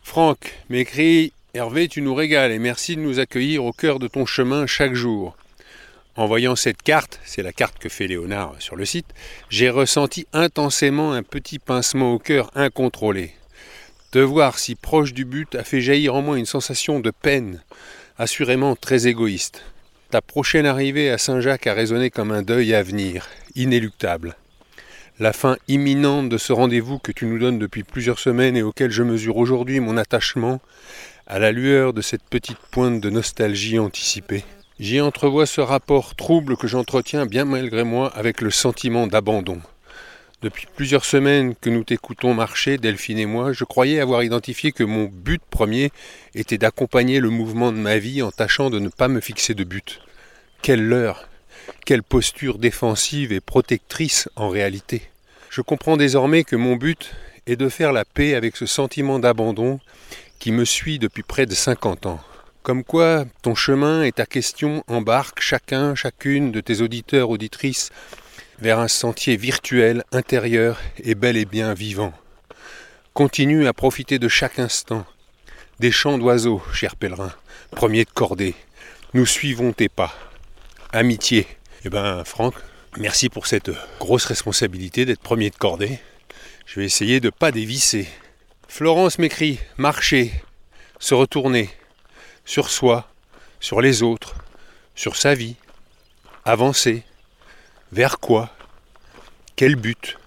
Franck 0.04 0.54
m'écrit 0.70 1.32
Hervé, 1.54 1.88
tu 1.88 2.02
nous 2.02 2.14
régales 2.14 2.52
et 2.52 2.60
merci 2.60 2.98
de 2.98 3.02
nous 3.02 3.20
accueillir 3.20 3.64
au 3.64 3.72
cœur 3.72 4.00
de 4.00 4.10
ton 4.10 4.26
chemin 4.26 4.68
chaque 4.68 4.96
jour. 4.96 5.38
En 6.18 6.28
voyant 6.28 6.56
cette 6.56 6.82
carte, 6.82 7.20
c'est 7.26 7.44
la 7.44 7.52
carte 7.52 7.78
que 7.78 7.90
fait 7.90 8.08
Léonard 8.08 8.56
sur 8.60 8.78
le 8.78 8.86
site, 8.86 9.14
j'ai 9.50 9.70
ressenti 9.70 10.28
intensément 10.32 11.12
un 11.12 11.24
petit 11.24 11.60
pincement 11.60 12.14
au 12.14 12.20
cœur 12.20 12.52
incontrôlé. 12.56 13.34
Te 14.12 14.20
voir 14.20 14.58
si 14.58 14.76
proche 14.76 15.14
du 15.14 15.26
but 15.26 15.56
a 15.56 15.66
fait 15.66 15.82
jaillir 15.82 16.16
en 16.16 16.22
moi 16.22 16.38
une 16.40 16.46
sensation 16.46 17.02
de 17.02 17.12
peine, 17.12 17.62
assurément 18.18 18.78
très 18.78 19.08
égoïste. 19.08 19.66
Ta 20.10 20.22
prochaine 20.22 20.66
arrivée 20.66 21.10
à 21.10 21.18
Saint-Jacques 21.18 21.68
a 21.68 21.74
résonné 21.74 22.10
comme 22.10 22.32
un 22.32 22.44
deuil 22.44 22.74
à 22.74 22.82
venir, 22.82 23.28
inéluctable. 23.56 24.38
La 25.20 25.34
fin 25.34 25.58
imminente 25.68 26.30
de 26.30 26.38
ce 26.38 26.54
rendez-vous 26.54 26.98
que 26.98 27.12
tu 27.12 27.26
nous 27.26 27.40
donnes 27.40 27.60
depuis 27.60 27.84
plusieurs 27.84 28.20
semaines 28.20 28.56
et 28.56 28.64
auquel 28.64 28.90
je 28.90 29.04
mesure 29.04 29.36
aujourd'hui 29.36 29.82
mon 29.82 29.98
attachement, 29.98 30.62
à 31.28 31.40
la 31.40 31.52
lueur 31.52 31.92
de 31.92 32.02
cette 32.02 32.24
petite 32.24 32.60
pointe 32.72 33.02
de 33.02 33.10
nostalgie 33.10 33.80
anticipée. 33.80 34.46
J'y 34.78 35.00
entrevois 35.00 35.46
ce 35.46 35.62
rapport 35.62 36.16
trouble 36.16 36.58
que 36.58 36.68
j'entretiens 36.68 37.26
bien 37.26 37.46
malgré 37.46 37.86
moi 37.86 38.14
avec 38.14 38.42
le 38.42 38.52
sentiment 38.52 39.08
d'abandon. 39.08 39.62
Depuis 40.42 40.68
plusieurs 40.76 41.06
semaines 41.06 41.56
que 41.56 41.70
nous 41.70 41.86
t'écoutons 41.86 42.34
marcher, 42.34 42.78
Delphine 42.78 43.18
et 43.18 43.26
moi, 43.26 43.54
je 43.54 43.64
croyais 43.64 44.02
avoir 44.02 44.22
identifié 44.22 44.74
que 44.74 44.84
mon 44.84 45.06
but 45.06 45.42
premier 45.50 45.92
était 46.36 46.58
d'accompagner 46.58 47.22
le 47.22 47.30
mouvement 47.30 47.72
de 47.72 47.78
ma 47.78 48.00
vie 48.00 48.22
en 48.22 48.32
tâchant 48.32 48.70
de 48.70 48.80
ne 48.80 48.90
pas 48.90 49.08
me 49.08 49.22
fixer 49.22 49.54
de 49.54 49.64
but. 49.64 50.02
Quelle 50.62 50.86
leurre 50.86 51.30
Quelle 51.86 52.04
posture 52.04 52.58
défensive 52.58 53.32
et 53.32 53.40
protectrice 53.40 54.28
en 54.36 54.50
réalité 54.50 55.04
Je 55.50 55.62
comprends 55.62 55.96
désormais 55.96 56.44
que 56.44 56.58
mon 56.58 56.76
but 56.76 57.16
est 57.48 57.56
de 57.56 57.70
faire 57.70 57.94
la 57.94 58.04
paix 58.04 58.36
avec 58.36 58.58
ce 58.58 58.66
sentiment 58.66 59.20
d'abandon 59.20 59.80
qui 60.38 60.52
me 60.52 60.66
suit 60.66 61.00
depuis 61.00 61.24
près 61.24 61.46
de 61.46 61.56
50 61.56 62.08
ans. 62.08 62.20
Comme 62.66 62.84
quoi, 62.84 63.26
ton 63.44 63.54
chemin 63.54 64.02
et 64.02 64.12
ta 64.12 64.26
question 64.26 64.84
embarquent 64.88 65.40
chacun, 65.40 65.94
chacune 65.94 66.52
de 66.52 66.62
tes 66.62 66.82
auditeurs, 66.82 67.30
auditrices 67.30 67.92
vers 68.58 68.80
un 68.80 68.88
sentier 68.88 69.38
virtuel, 69.38 70.04
intérieur 70.12 70.82
et 70.98 71.14
bel 71.14 71.38
et 71.38 71.46
bien 71.46 71.76
vivant. 71.76 72.12
Continue 73.14 73.68
à 73.68 73.74
profiter 73.74 74.18
de 74.18 74.28
chaque 74.28 74.58
instant. 74.58 75.06
Des 75.80 75.92
chants 75.92 76.18
d'oiseaux, 76.18 76.60
cher 76.74 76.96
pèlerin, 76.96 77.32
premier 77.70 78.04
de 78.04 78.10
cordée, 78.10 78.56
Nous 79.14 79.28
suivons 79.28 79.72
tes 79.72 79.88
pas. 79.88 80.16
Amitié. 80.92 81.46
Eh 81.84 81.90
ben, 81.90 82.24
Franck, 82.24 82.56
merci 82.98 83.30
pour 83.30 83.46
cette 83.46 83.70
grosse 84.00 84.26
responsabilité 84.26 85.06
d'être 85.06 85.22
premier 85.22 85.52
de 85.52 85.56
cordée. 85.56 86.00
Je 86.66 86.80
vais 86.80 86.88
essayer 86.88 87.20
de 87.20 87.30
pas 87.30 87.52
dévisser. 87.52 88.08
Florence 88.68 89.20
m'écrit 89.20 89.60
marcher, 89.78 90.32
se 90.98 91.14
retourner 91.14 91.70
sur 92.46 92.70
soi, 92.70 93.10
sur 93.60 93.82
les 93.82 94.04
autres, 94.04 94.36
sur 94.94 95.18
sa 95.18 95.34
vie, 95.34 95.56
avancer. 96.46 97.04
Vers 97.92 98.20
quoi? 98.20 98.50
Quel 99.56 99.76
but? 99.76 100.18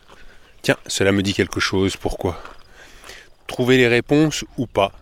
Tiens, 0.62 0.76
cela 0.86 1.12
me 1.12 1.22
dit 1.22 1.34
quelque 1.34 1.60
chose, 1.60 1.96
pourquoi? 1.96 2.42
Trouver 3.46 3.76
les 3.76 3.88
réponses 3.88 4.44
ou 4.56 4.66
pas? 4.66 4.92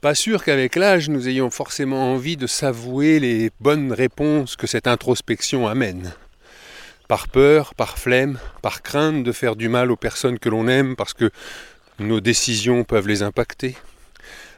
Pas 0.00 0.14
sûr 0.14 0.44
qu'avec 0.44 0.76
l'âge 0.76 1.08
nous 1.08 1.28
ayons 1.28 1.50
forcément 1.50 2.12
envie 2.12 2.36
de 2.36 2.46
s'avouer 2.46 3.18
les 3.18 3.50
bonnes 3.60 3.92
réponses 3.92 4.56
que 4.56 4.66
cette 4.66 4.86
introspection 4.86 5.66
amène. 5.66 6.14
Par 7.08 7.28
peur, 7.28 7.74
par 7.74 7.98
flemme, 7.98 8.38
par 8.62 8.82
crainte 8.82 9.24
de 9.24 9.32
faire 9.32 9.56
du 9.56 9.68
mal 9.68 9.90
aux 9.90 9.96
personnes 9.96 10.38
que 10.38 10.48
l'on 10.48 10.68
aime 10.68 10.94
parce 10.94 11.14
que 11.14 11.30
nos 11.98 12.20
décisions 12.20 12.84
peuvent 12.84 13.08
les 13.08 13.22
impacter. 13.22 13.76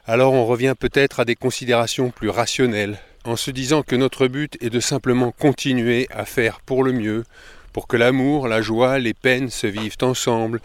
Alors 0.07 0.33
on 0.33 0.47
revient 0.47 0.75
peut-être 0.79 1.21
à 1.21 1.25
des 1.25 1.37
considérations 1.37 2.11
plus 2.11 2.31
rationnelles, 2.31 2.99
en 3.25 3.37
se 3.37 3.51
disant 3.51 3.83
que 3.83 3.97
notre 3.97 4.27
but 4.27 4.57
est 4.63 4.71
de 4.71 4.81
simplement 4.81 5.31
continuer 5.31 6.09
à 6.11 6.25
faire 6.25 6.61
pour 6.61 6.83
le 6.83 6.93
mieux, 6.93 7.25
pour 7.73 7.87
que 7.87 7.97
l'amour, 7.97 8.49
la 8.49 8.63
joie, 8.63 8.99
les 8.99 9.15
peines 9.15 9.51
se 9.51 9.67
vivent 9.67 9.99
ensemble 10.03 10.61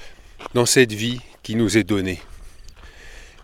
dans 0.53 0.65
cette 0.65 0.93
vie 0.93 1.19
qui 1.43 1.55
nous 1.55 1.77
est 1.77 1.83
donnée. 1.83 2.19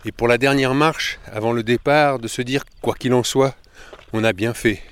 Et 0.04 0.12
pour 0.12 0.28
la 0.28 0.38
dernière 0.38 0.74
marche, 0.74 1.20
avant 1.30 1.52
le 1.52 1.62
départ, 1.62 2.18
de 2.18 2.26
se 2.26 2.42
dire, 2.42 2.64
quoi 2.80 2.94
qu'il 2.94 3.14
en 3.14 3.22
soit, 3.22 3.54
on 4.12 4.24
a 4.24 4.32
bien 4.32 4.54
fait, 4.54 4.82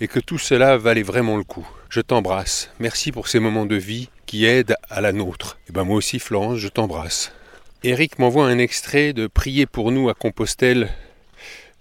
et 0.00 0.08
que 0.08 0.20
tout 0.20 0.38
cela 0.38 0.76
valait 0.76 1.02
vraiment 1.02 1.36
le 1.36 1.44
coup. 1.44 1.66
Je 1.88 2.00
t'embrasse, 2.00 2.70
merci 2.78 3.12
pour 3.12 3.28
ces 3.28 3.38
moments 3.38 3.66
de 3.66 3.76
vie 3.76 4.10
qui 4.26 4.44
aident 4.44 4.76
à 4.90 5.00
la 5.00 5.12
nôtre. 5.12 5.58
Et 5.68 5.72
ben 5.72 5.84
moi 5.84 5.96
aussi 5.96 6.18
Florence, 6.18 6.58
je 6.58 6.68
t'embrasse. 6.68 7.32
Eric 7.82 8.18
m'envoie 8.18 8.44
un 8.44 8.58
extrait 8.58 9.14
de 9.14 9.26
Prier 9.26 9.64
pour 9.64 9.90
nous 9.90 10.10
à 10.10 10.14
Compostelle, 10.14 10.90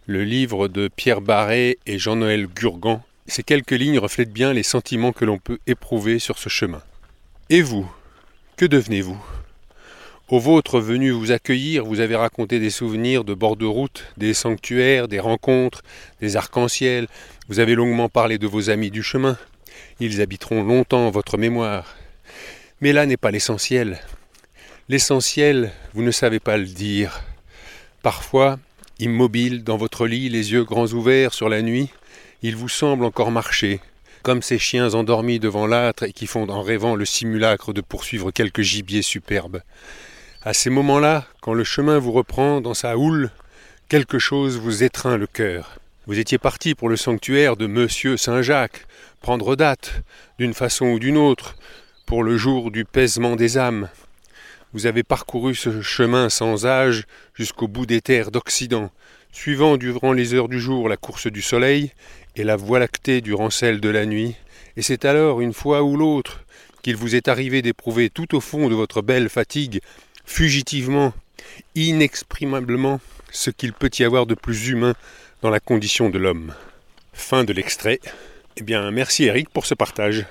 le 0.06 0.24
livre 0.24 0.70
de 0.70 0.88
Pierre 0.88 1.20
Barret 1.20 1.78
et 1.86 2.00
Jean-Noël 2.00 2.48
Gurgan. 2.48 3.04
Ces 3.28 3.44
quelques 3.44 3.72
lignes 3.72 4.00
reflètent 4.00 4.32
bien 4.32 4.54
les 4.54 4.64
sentiments 4.64 5.12
que 5.12 5.26
l'on 5.26 5.40
peut 5.40 5.60
éprouver 5.68 6.18
sur 6.20 6.38
ce 6.38 6.48
chemin. 6.48 6.82
Et 7.50 7.62
vous 7.62 7.86
Que 8.56 8.66
devenez-vous? 8.66 9.22
Au 10.30 10.40
vôtre 10.40 10.80
venu 10.80 11.12
vous 11.12 11.34
accueillir, 11.34 11.84
vous 11.84 12.00
avez 12.00 12.16
raconté 12.16 12.62
des 12.62 12.70
souvenirs 12.70 13.26
de 13.26 13.34
bord 13.34 13.58
de 13.58 13.66
route, 13.66 14.06
des 14.16 14.34
sanctuaires, 14.34 15.10
des 15.10 15.20
rencontres, 15.20 15.82
des 16.22 16.38
arcs-en-ciel. 16.38 17.08
Vous 17.50 17.60
avez 17.60 17.76
longuement 17.76 18.08
parlé 18.08 18.38
de 18.38 18.48
vos 18.48 18.70
amis 18.70 18.90
du 18.90 19.04
chemin. 19.04 19.38
Ils 20.00 20.22
habiteront 20.22 20.64
longtemps 20.64 21.10
votre 21.10 21.38
mémoire. 21.38 21.98
Mais 22.80 22.94
là 22.94 23.06
n'est 23.06 23.18
pas 23.18 23.32
l'essentiel. 23.32 24.00
L'essentiel, 24.92 25.72
vous 25.94 26.02
ne 26.02 26.10
savez 26.10 26.40
pas 26.40 26.58
le 26.58 26.66
dire. 26.66 27.22
Parfois, 28.02 28.58
Immobile 28.98 29.64
dans 29.64 29.78
votre 29.78 30.08
lit, 30.08 30.30
les 30.30 30.52
yeux 30.52 30.64
grands 30.64 30.88
ouverts 30.88 31.36
sur 31.36 31.48
la 31.48 31.62
nuit, 31.62 31.90
il 32.42 32.56
vous 32.56 32.70
semble 32.70 33.06
encore 33.06 33.30
marcher, 33.30 33.82
comme 34.24 34.42
ces 34.42 34.58
chiens 34.58 34.96
endormis 34.96 35.38
devant 35.38 35.68
l'âtre 35.68 36.02
et 36.02 36.12
qui 36.12 36.26
font 36.26 36.50
en 36.50 36.64
rêvant 36.64 36.96
le 36.96 37.06
simulacre 37.06 37.72
de 37.72 37.82
poursuivre 37.82 38.32
quelque 38.32 38.64
gibier 38.64 39.04
superbe. 39.04 39.62
À 40.42 40.56
ces 40.56 40.72
moments-là, 40.72 41.28
quand 41.40 41.54
le 41.54 41.64
chemin 41.64 42.00
vous 42.00 42.12
reprend 42.12 42.60
dans 42.60 42.74
sa 42.74 42.98
houle, 42.98 43.30
quelque 43.90 44.18
chose 44.18 44.58
vous 44.58 44.82
étreint 44.82 45.18
le 45.18 45.28
cœur. 45.28 45.78
Vous 46.08 46.18
étiez 46.18 46.40
parti 46.40 46.74
pour 46.74 46.90
le 46.90 46.98
sanctuaire 46.98 47.58
de 47.58 47.68
Monsieur 47.68 48.18
Saint-Jacques, 48.18 48.88
prendre 49.22 49.56
date, 49.56 50.02
d'une 50.40 50.56
façon 50.56 50.88
ou 50.88 50.98
d'une 50.98 51.18
autre, 51.18 51.58
pour 52.08 52.24
le 52.24 52.38
jour 52.38 52.72
du 52.72 52.86
paisement 52.86 53.36
des 53.36 53.60
âmes. 53.60 53.88
Vous 54.74 54.86
avez 54.86 55.04
parcouru 55.04 55.56
ce 55.56 55.82
chemin 55.82 56.30
sans 56.30 56.66
âge 56.66 57.06
jusqu'au 57.34 57.68
bout 57.68 57.86
des 57.86 58.02
terres 58.02 58.30
d'Occident, 58.30 58.92
suivant 59.32 59.78
durant 59.78 60.14
les 60.14 60.34
heures 60.34 60.48
du 60.48 60.60
jour 60.60 60.88
la 60.88 60.98
course 60.98 61.28
du 61.28 61.42
soleil 61.42 61.92
et 62.36 62.44
la 62.44 62.56
voie 62.56 62.80
lactée 62.80 63.22
durant 63.22 63.50
celle 63.50 63.82
de 63.82 63.90
la 63.90 64.06
nuit, 64.06 64.36
et 64.78 64.82
c'est 64.82 65.06
alors, 65.06 65.42
une 65.42 65.54
fois 65.54 65.84
ou 65.84 65.98
l'autre, 65.98 66.46
qu'il 66.84 66.96
vous 66.96 67.16
est 67.16 67.28
arrivé 67.28 67.62
d'éprouver 67.62 68.10
tout 68.10 68.36
au 68.36 68.40
fond 68.40 68.70
de 68.70 68.76
votre 68.76 69.02
belle 69.02 69.28
fatigue, 69.28 69.82
fugitivement, 70.24 71.14
inexprimablement, 71.76 73.02
ce 73.32 73.50
qu'il 73.50 73.74
peut 73.74 73.90
y 73.98 74.04
avoir 74.04 74.26
de 74.26 74.36
plus 74.36 74.70
humain 74.70 74.94
dans 75.42 75.50
la 75.50 75.60
condition 75.60 76.10
de 76.10 76.18
l'homme. 76.18 76.54
Fin 77.12 77.44
de 77.44 77.54
l'extrait. 77.54 78.00
Eh 78.56 78.64
bien, 78.64 78.92
merci 78.92 79.26
Eric 79.26 79.50
pour 79.50 79.66
ce 79.66 79.74
partage. 79.74 80.26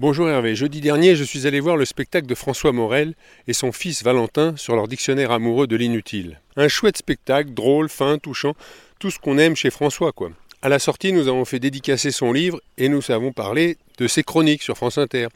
Bonjour 0.00 0.28
Hervé, 0.28 0.54
jeudi 0.54 0.80
dernier 0.80 1.16
je 1.16 1.24
suis 1.24 1.48
allé 1.48 1.58
voir 1.58 1.76
le 1.76 1.84
spectacle 1.84 2.28
de 2.28 2.36
François 2.36 2.70
Morel 2.70 3.14
et 3.48 3.52
son 3.52 3.72
fils 3.72 4.04
Valentin 4.04 4.56
sur 4.56 4.76
leur 4.76 4.86
dictionnaire 4.86 5.32
amoureux 5.32 5.66
de 5.66 5.74
l'inutile. 5.74 6.40
Un 6.54 6.68
chouette 6.68 6.96
spectacle, 6.96 7.50
drôle, 7.50 7.88
fin, 7.88 8.16
touchant, 8.18 8.54
tout 9.00 9.10
ce 9.10 9.18
qu'on 9.18 9.38
aime 9.38 9.56
chez 9.56 9.70
François 9.70 10.12
quoi. 10.12 10.30
À 10.62 10.68
la 10.68 10.78
sortie 10.78 11.12
nous 11.12 11.26
avons 11.26 11.44
fait 11.44 11.58
dédicacer 11.58 12.12
son 12.12 12.32
livre 12.32 12.60
et 12.76 12.88
nous 12.88 13.10
avons 13.10 13.32
parlé 13.32 13.76
de 13.98 14.06
ses 14.06 14.22
chroniques 14.22 14.62
sur 14.62 14.76
France 14.76 14.98
Inter. 14.98 15.26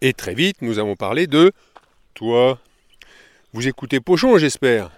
Et 0.00 0.12
très 0.14 0.34
vite 0.34 0.56
nous 0.62 0.80
avons 0.80 0.96
parlé 0.96 1.28
de 1.28 1.52
toi. 2.14 2.58
Vous 3.52 3.68
écoutez 3.68 4.00
Pochon 4.00 4.36
j'espère 4.36 4.90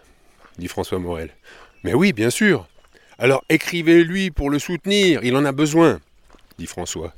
dit 0.57 0.67
François 0.67 0.99
Morel. 0.99 1.29
Mais 1.85 1.93
oui, 1.93 2.15
bien 2.15 2.31
sûr. 2.31 2.67
Alors 3.19 3.45
écrivez-lui 3.51 4.31
pour 4.31 4.49
le 4.49 4.59
soutenir, 4.59 5.23
il 5.25 5.37
en 5.37 5.45
a 5.45 5.53
besoin, 5.53 6.01
dit 6.59 6.67
François. 6.67 7.13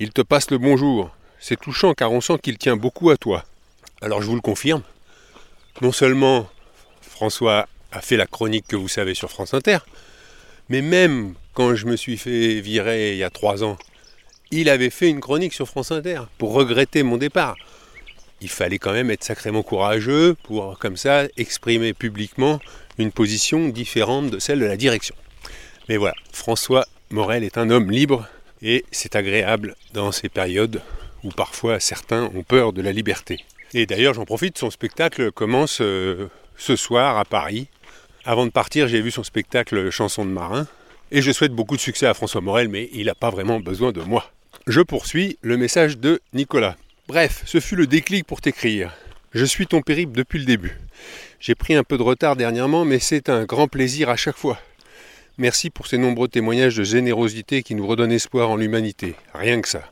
Il 0.00 0.10
te 0.10 0.22
passe 0.22 0.50
le 0.50 0.58
bonjour. 0.58 1.14
C'est 1.38 1.60
touchant 1.60 1.94
car 1.94 2.10
on 2.10 2.20
sent 2.20 2.38
qu'il 2.42 2.58
tient 2.58 2.76
beaucoup 2.76 3.10
à 3.10 3.16
toi. 3.16 3.44
Alors 4.02 4.22
je 4.22 4.26
vous 4.26 4.34
le 4.34 4.40
confirme. 4.40 4.82
Non 5.82 5.92
seulement 5.92 6.50
François 7.00 7.68
a 7.92 8.00
fait 8.00 8.16
la 8.16 8.26
chronique 8.26 8.66
que 8.66 8.74
vous 8.74 8.88
savez 8.88 9.14
sur 9.14 9.30
France 9.30 9.54
Inter, 9.54 9.78
mais 10.68 10.82
même 10.82 11.34
quand 11.52 11.76
je 11.76 11.86
me 11.86 11.94
suis 11.94 12.16
fait 12.16 12.60
virer 12.60 13.12
il 13.12 13.18
y 13.18 13.22
a 13.22 13.30
trois 13.30 13.62
ans, 13.62 13.78
il 14.50 14.68
avait 14.68 14.90
fait 14.90 15.08
une 15.08 15.20
chronique 15.20 15.52
sur 15.52 15.68
France 15.68 15.92
Inter 15.92 16.22
pour 16.38 16.54
regretter 16.54 17.04
mon 17.04 17.16
départ. 17.16 17.54
Il 18.40 18.48
fallait 18.48 18.78
quand 18.78 18.92
même 18.92 19.12
être 19.12 19.22
sacrément 19.22 19.62
courageux 19.62 20.34
pour, 20.42 20.76
comme 20.80 20.96
ça, 20.96 21.22
exprimer 21.36 21.92
publiquement 21.94 22.58
une 22.98 23.12
position 23.12 23.68
différente 23.68 24.30
de 24.30 24.40
celle 24.40 24.58
de 24.58 24.66
la 24.66 24.76
direction. 24.76 25.14
Mais 25.88 25.98
voilà, 25.98 26.14
François 26.32 26.84
Morel 27.10 27.44
est 27.44 27.58
un 27.58 27.70
homme 27.70 27.92
libre 27.92 28.26
et 28.64 28.84
c'est 28.90 29.14
agréable 29.14 29.76
dans 29.92 30.10
ces 30.10 30.28
périodes 30.28 30.80
où 31.22 31.28
parfois 31.28 31.78
certains 31.78 32.24
ont 32.34 32.42
peur 32.42 32.72
de 32.72 32.82
la 32.82 32.90
liberté. 32.90 33.38
Et 33.74 33.86
d'ailleurs, 33.86 34.14
j'en 34.14 34.24
profite, 34.24 34.58
son 34.58 34.70
spectacle 34.70 35.30
commence 35.30 35.80
euh, 35.80 36.28
ce 36.56 36.74
soir 36.74 37.18
à 37.18 37.24
Paris. 37.24 37.68
Avant 38.24 38.46
de 38.46 38.50
partir, 38.50 38.88
j'ai 38.88 39.00
vu 39.00 39.10
son 39.10 39.22
spectacle 39.22 39.90
Chanson 39.90 40.24
de 40.24 40.30
marin. 40.30 40.66
Et 41.10 41.22
je 41.22 41.30
souhaite 41.30 41.52
beaucoup 41.52 41.76
de 41.76 41.80
succès 41.80 42.06
à 42.06 42.14
François 42.14 42.40
Morel, 42.40 42.68
mais 42.68 42.88
il 42.92 43.06
n'a 43.06 43.14
pas 43.14 43.30
vraiment 43.30 43.60
besoin 43.60 43.92
de 43.92 44.00
moi. 44.00 44.30
Je 44.66 44.80
poursuis 44.80 45.38
le 45.42 45.56
message 45.56 45.98
de 45.98 46.20
Nicolas. 46.32 46.76
Bref, 47.06 47.42
ce 47.44 47.60
fut 47.60 47.76
le 47.76 47.86
déclic 47.86 48.26
pour 48.26 48.40
t'écrire. 48.40 48.94
Je 49.32 49.44
suis 49.44 49.66
ton 49.66 49.82
périple 49.82 50.16
depuis 50.16 50.38
le 50.38 50.46
début. 50.46 50.78
J'ai 51.38 51.54
pris 51.54 51.74
un 51.74 51.84
peu 51.84 51.98
de 51.98 52.02
retard 52.02 52.36
dernièrement, 52.36 52.84
mais 52.84 52.98
c'est 52.98 53.28
un 53.28 53.44
grand 53.44 53.68
plaisir 53.68 54.08
à 54.08 54.16
chaque 54.16 54.36
fois. 54.36 54.58
Merci 55.36 55.68
pour 55.68 55.88
ces 55.88 55.98
nombreux 55.98 56.28
témoignages 56.28 56.76
de 56.76 56.84
générosité 56.84 57.64
qui 57.64 57.74
nous 57.74 57.88
redonnent 57.88 58.12
espoir 58.12 58.50
en 58.50 58.56
l'humanité. 58.56 59.16
Rien 59.34 59.60
que 59.60 59.68
ça. 59.68 59.82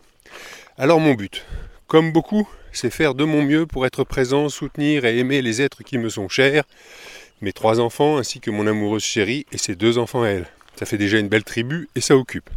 Alors 0.79 1.01
mon 1.01 1.15
but, 1.15 1.45
comme 1.89 2.13
beaucoup, 2.13 2.49
c'est 2.71 2.91
faire 2.91 3.17
de 3.17 3.25
mon 3.25 3.43
mieux 3.43 3.67
pour 3.67 3.85
être 3.85 4.05
présent, 4.05 4.49
soutenir 4.49 5.05
et 5.05 5.19
aimer 5.19 5.43
les 5.43 5.61
êtres 5.61 5.83
qui 5.83 5.99
me 5.99 6.09
sont 6.09 6.29
chers, 6.29 6.63
mes 7.41 7.53
trois 7.53 7.81
enfants 7.81 8.19
ainsi 8.19 8.39
que 8.39 8.53
mon 8.53 8.69
amoureuse 8.69 9.03
chérie 9.03 9.45
et 9.51 9.59
ses 9.59 9.75
deux 9.75 9.99
enfants 9.99 10.23
à 10.23 10.29
elle. 10.29 10.47
Ça 10.77 10.87
fait 10.87 10.97
déjà 10.97 11.19
une 11.19 11.27
belle 11.27 11.43
tribu 11.43 11.89
et 11.97 12.01
ça 12.01 12.17
occupe. 12.17 12.49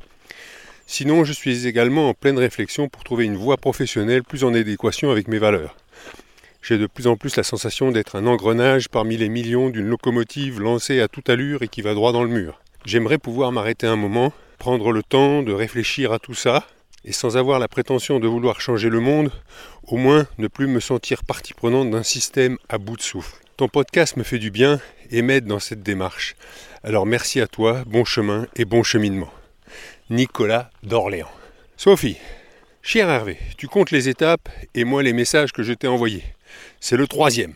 Sinon, 0.86 1.24
je 1.24 1.34
suis 1.34 1.66
également 1.66 2.10
en 2.10 2.14
pleine 2.14 2.38
réflexion 2.38 2.88
pour 2.88 3.04
trouver 3.04 3.26
une 3.26 3.36
voie 3.36 3.58
professionnelle 3.58 4.24
plus 4.24 4.44
en 4.44 4.54
adéquation 4.54 5.10
avec 5.10 5.28
mes 5.28 5.40
valeurs. 5.40 5.76
J'ai 6.62 6.78
de 6.78 6.86
plus 6.86 7.08
en 7.08 7.18
plus 7.18 7.36
la 7.36 7.44
sensation 7.44 7.90
d'être 7.90 8.16
un 8.16 8.28
engrenage 8.28 8.90
parmi 8.90 9.18
les 9.18 9.30
millions 9.30 9.72
d'une 9.72 9.88
locomotive 9.88 10.60
lancée 10.60 11.02
à 11.02 11.08
toute 11.08 11.32
allure 11.32 11.64
et 11.64 11.68
qui 11.68 11.82
va 11.82 11.96
droit 11.96 12.12
dans 12.12 12.24
le 12.24 12.30
mur. 12.30 12.62
J'aimerais 12.86 13.18
pouvoir 13.18 13.52
m'arrêter 13.52 13.88
un 13.88 13.96
moment, 13.96 14.32
prendre 14.60 14.92
le 14.92 15.02
temps 15.02 15.42
de 15.42 15.52
réfléchir 15.52 16.14
à 16.14 16.20
tout 16.20 16.36
ça, 16.36 16.68
et 17.04 17.12
sans 17.12 17.36
avoir 17.36 17.58
la 17.58 17.68
prétention 17.68 18.20
de 18.20 18.28
vouloir 18.28 18.62
changer 18.62 18.90
le 18.90 19.00
monde, 19.00 19.32
au 19.88 19.98
moins 19.98 20.28
ne 20.38 20.48
plus 20.48 20.68
me 20.68 20.80
sentir 20.80 21.24
partie 21.24 21.56
prenante 21.56 21.90
d'un 21.90 22.04
système 22.04 22.60
à 22.70 22.78
bout 22.78 22.96
de 22.96 23.02
souffle. 23.02 23.38
Ton 23.58 23.70
podcast 23.70 24.18
me 24.18 24.24
fait 24.24 24.38
du 24.38 24.52
bien 24.52 24.80
et 25.10 25.24
m'aide 25.24 25.46
dans 25.46 25.60
cette 25.60 25.82
démarche. 25.82 26.36
Alors 26.84 27.08
merci 27.08 27.42
à 27.42 27.48
toi, 27.48 27.84
bon 27.88 28.06
chemin 28.06 28.46
et 28.56 28.66
bon 28.66 28.84
cheminement. 28.84 29.32
Nicolas 30.12 30.70
d'Orléans. 30.84 31.32
Sophie, 31.78 32.18
cher 32.84 33.10
Hervé, 33.10 33.40
tu 33.58 33.68
comptes 33.68 33.90
les 33.90 34.10
étapes 34.10 34.48
et 34.76 34.84
moi 34.84 35.02
les 35.02 35.14
messages 35.14 35.54
que 35.54 35.64
je 35.64 35.74
t'ai 35.74 35.88
envoyés. 35.88 36.24
C'est 36.80 36.98
le 36.98 37.08
troisième. 37.08 37.56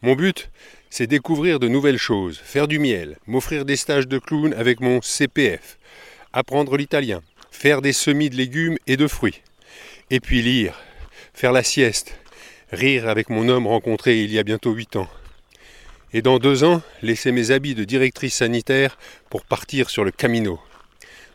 Mon 0.00 0.14
but, 0.14 0.50
c'est 0.96 1.06
découvrir 1.06 1.60
de 1.60 1.68
nouvelles 1.68 1.98
choses, 1.98 2.38
faire 2.42 2.66
du 2.66 2.78
miel, 2.78 3.18
m'offrir 3.26 3.66
des 3.66 3.76
stages 3.76 4.08
de 4.08 4.18
clown 4.18 4.54
avec 4.54 4.80
mon 4.80 5.02
CPF, 5.02 5.76
apprendre 6.32 6.74
l'italien, 6.78 7.20
faire 7.50 7.82
des 7.82 7.92
semis 7.92 8.30
de 8.30 8.36
légumes 8.36 8.78
et 8.86 8.96
de 8.96 9.06
fruits, 9.06 9.42
et 10.08 10.20
puis 10.20 10.40
lire, 10.40 10.80
faire 11.34 11.52
la 11.52 11.62
sieste, 11.62 12.16
rire 12.72 13.10
avec 13.10 13.28
mon 13.28 13.46
homme 13.50 13.66
rencontré 13.66 14.22
il 14.22 14.32
y 14.32 14.38
a 14.38 14.42
bientôt 14.42 14.72
huit 14.72 14.96
ans. 14.96 15.06
Et 16.14 16.22
dans 16.22 16.38
deux 16.38 16.64
ans, 16.64 16.80
laisser 17.02 17.30
mes 17.30 17.50
habits 17.50 17.74
de 17.74 17.84
directrice 17.84 18.36
sanitaire 18.36 18.96
pour 19.28 19.44
partir 19.44 19.90
sur 19.90 20.02
le 20.02 20.12
Camino. 20.12 20.58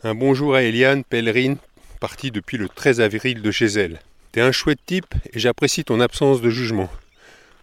Un 0.02 0.16
bonjour 0.16 0.56
à 0.56 0.64
Eliane, 0.64 1.04
pèlerine, 1.04 1.58
partie 2.00 2.32
depuis 2.32 2.56
le 2.56 2.68
13 2.68 3.00
avril 3.00 3.42
de 3.42 3.50
chez 3.52 3.66
elle. 3.66 4.00
T'es 4.32 4.40
un 4.40 4.50
chouette 4.50 4.80
type 4.84 5.14
et 5.32 5.38
j'apprécie 5.38 5.84
ton 5.84 6.00
absence 6.00 6.40
de 6.40 6.50
jugement. 6.50 6.90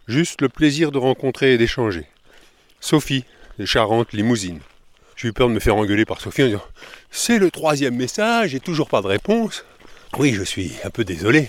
Juste 0.09 0.41
le 0.41 0.49
plaisir 0.49 0.91
de 0.91 0.97
rencontrer 0.97 1.53
et 1.53 1.59
d'échanger. 1.59 2.07
Sophie, 2.79 3.25
de 3.59 3.65
Charente, 3.65 4.11
Limousine. 4.11 4.59
J'ai 5.15 5.27
eu 5.27 5.33
peur 5.33 5.49
de 5.49 5.53
me 5.53 5.59
faire 5.59 5.75
engueuler 5.75 6.03
par 6.03 6.19
Sophie 6.19 6.41
en 6.41 6.47
disant 6.47 6.63
C'est 7.11 7.37
le 7.37 7.51
troisième 7.51 7.95
message 7.95 8.55
et 8.55 8.59
toujours 8.59 8.89
pas 8.89 9.03
de 9.03 9.07
réponse. 9.07 9.65
Oui, 10.17 10.33
je 10.33 10.41
suis 10.41 10.71
un 10.83 10.89
peu 10.89 11.03
désolé 11.03 11.47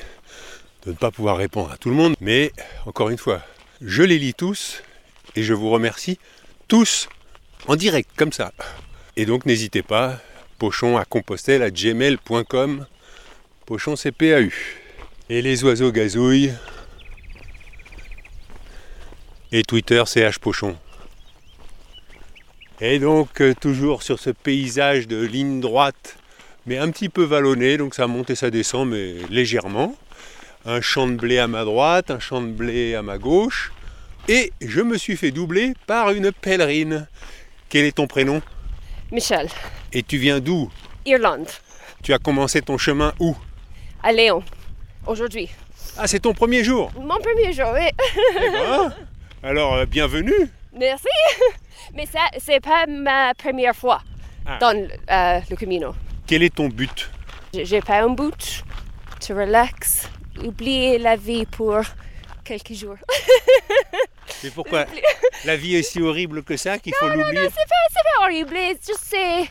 de 0.84 0.90
ne 0.90 0.96
pas 0.96 1.10
pouvoir 1.10 1.38
répondre 1.38 1.72
à 1.72 1.78
tout 1.78 1.88
le 1.88 1.94
monde, 1.94 2.14
mais 2.20 2.52
encore 2.84 3.08
une 3.08 3.16
fois, 3.16 3.40
je 3.80 4.02
les 4.02 4.18
lis 4.18 4.34
tous 4.34 4.82
et 5.36 5.42
je 5.42 5.54
vous 5.54 5.70
remercie 5.70 6.18
tous 6.68 7.08
en 7.66 7.76
direct, 7.76 8.10
comme 8.14 8.32
ça. 8.32 8.52
Et 9.16 9.24
donc 9.24 9.46
n'hésitez 9.46 9.82
pas, 9.82 10.20
pochon 10.58 10.98
à 10.98 11.06
compostelle 11.06 11.62
à 11.62 11.70
gmail.com, 11.70 12.86
pochon 13.64 13.94
CPAU. 13.94 14.52
Et 15.30 15.40
les 15.40 15.64
oiseaux 15.64 15.92
gazouillent. 15.92 16.52
Et 19.52 19.62
Twitter 19.62 20.02
CH 20.06 20.38
Pochon. 20.38 20.76
Et 22.80 22.98
donc 22.98 23.40
euh, 23.40 23.52
toujours 23.60 24.02
sur 24.02 24.18
ce 24.18 24.30
paysage 24.30 25.06
de 25.08 25.20
ligne 25.20 25.60
droite, 25.60 26.16
mais 26.66 26.78
un 26.78 26.90
petit 26.90 27.08
peu 27.08 27.24
vallonné, 27.24 27.76
donc 27.76 27.94
ça 27.94 28.06
monte 28.06 28.30
et 28.30 28.34
ça 28.36 28.50
descend, 28.50 28.88
mais 28.88 29.14
légèrement. 29.28 29.94
Un 30.64 30.80
champ 30.80 31.08
de 31.08 31.14
blé 31.14 31.38
à 31.38 31.46
ma 31.46 31.64
droite, 31.64 32.10
un 32.10 32.20
champ 32.20 32.40
de 32.40 32.48
blé 32.52 32.94
à 32.94 33.02
ma 33.02 33.18
gauche. 33.18 33.72
Et 34.28 34.52
je 34.60 34.80
me 34.80 34.96
suis 34.98 35.16
fait 35.16 35.30
doubler 35.30 35.72
par 35.86 36.10
une 36.10 36.32
pèlerine. 36.32 37.08
Quel 37.68 37.84
est 37.84 37.96
ton 37.96 38.06
prénom? 38.06 38.42
Michel, 39.10 39.48
Et 39.92 40.02
tu 40.02 40.18
viens 40.18 40.38
d'où? 40.40 40.70
Irlande, 41.04 41.48
Tu 42.02 42.12
as 42.12 42.18
commencé 42.18 42.62
ton 42.62 42.78
chemin 42.78 43.12
où? 43.18 43.36
À 44.02 44.12
Léon, 44.12 44.42
aujourd'hui. 45.06 45.48
Ah, 45.98 46.06
c'est 46.06 46.20
ton 46.20 46.32
premier 46.32 46.62
jour? 46.62 46.92
Mon 46.94 47.18
premier 47.18 47.52
jour, 47.52 47.72
oui. 47.74 47.88
Eh 48.36 48.50
ben, 48.50 48.94
Alors, 49.42 49.74
euh, 49.74 49.86
bienvenue 49.86 50.48
Merci. 50.72 51.06
Mais 51.94 52.06
ça, 52.06 52.20
c'est 52.38 52.60
pas 52.60 52.86
ma 52.86 53.34
première 53.34 53.74
fois 53.74 54.02
Ah. 54.46 54.58
dans 54.60 54.76
euh, 54.76 55.40
le 55.48 55.56
Camino. 55.56 55.94
Quel 56.26 56.42
est 56.42 56.54
ton 56.54 56.68
but? 56.68 57.10
J'ai 57.54 57.80
pas 57.80 58.02
un 58.02 58.10
but. 58.10 58.62
To 59.26 59.34
relax, 59.34 60.08
oublier 60.44 60.98
la 60.98 61.16
vie 61.16 61.44
pour 61.46 61.80
quelques 62.44 62.72
jours. 62.72 62.96
Mais 64.44 64.50
pourquoi? 64.50 64.86
La 65.44 65.56
vie 65.56 65.74
est 65.76 65.82
si 65.82 66.00
horrible 66.00 66.42
que 66.42 66.56
ça 66.56 66.78
qu'il 66.78 66.94
faut 66.94 67.08
Non, 67.08 67.16
non, 67.16 67.22
l'oublier 67.24 67.48
c'est 67.48 67.68
pas, 67.68 68.24
horrible. 68.24 68.56
Je 68.80 68.92
sais. 68.98 69.50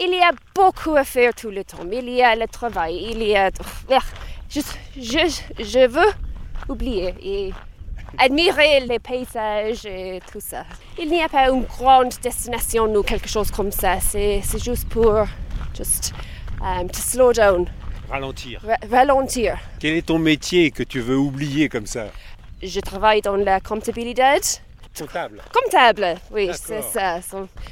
Il 0.00 0.10
y 0.14 0.22
a 0.22 0.32
beaucoup 0.54 0.94
à 0.96 1.04
faire 1.04 1.34
tout 1.34 1.50
le 1.50 1.64
temps. 1.64 1.78
Il 1.90 2.08
y 2.08 2.22
a 2.22 2.34
le 2.36 2.46
travail. 2.46 3.08
Il 3.12 3.22
y 3.22 3.36
a. 3.36 3.50
Je, 4.48 4.60
je, 4.96 5.42
je 5.62 5.86
veux 5.86 6.12
oublier 6.68 7.14
et 7.22 7.52
admirer 8.18 8.80
les 8.80 8.98
paysages 8.98 9.84
et 9.86 10.20
tout 10.30 10.40
ça. 10.40 10.64
Il 10.98 11.08
n'y 11.10 11.22
a 11.22 11.28
pas 11.28 11.48
une 11.50 11.64
grande 11.64 12.14
destination 12.22 12.84
ou 12.94 13.02
quelque 13.02 13.28
chose 13.28 13.50
comme 13.50 13.70
ça. 13.72 14.00
C'est, 14.00 14.42
juste 14.62 14.88
pour. 14.88 15.26
Just. 15.76 16.12
um, 16.60 16.88
to 16.88 17.00
slow 17.00 17.32
down. 17.32 17.66
Ralentir. 18.08 18.60
ra- 18.64 18.76
ralentir. 18.90 19.58
Quel 19.80 19.96
est 19.96 20.06
ton 20.06 20.18
métier 20.18 20.70
que 20.70 20.82
tu 20.82 21.00
veux 21.00 21.16
oublier 21.16 21.68
comme 21.68 21.86
ça? 21.86 22.06
Je 22.62 22.80
travaille 22.80 23.20
dans 23.22 23.36
la 23.36 23.60
comptabilité. 23.60 24.22
Comptable. 24.96 25.42
Comptable, 25.52 26.14
oui, 26.30 26.50
c'est 26.54 26.82
ça. 26.82 27.18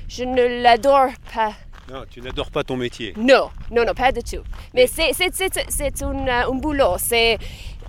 Je 0.08 0.24
ne 0.24 0.62
l'adore 0.62 1.10
pas. 1.32 1.52
Non, 1.90 2.04
tu 2.10 2.20
n'adores 2.20 2.50
pas 2.50 2.64
ton 2.64 2.76
métier. 2.76 3.12
Non, 3.16 3.50
non, 3.70 3.84
non, 3.84 3.94
pas 3.94 4.10
du 4.12 4.22
tout. 4.22 4.42
Mais 4.74 4.86
c'est, 4.86 5.12
un, 6.02 6.26
euh, 6.26 6.42
un 6.48 6.54
boulot. 6.54 6.96
C'est- 6.98 7.38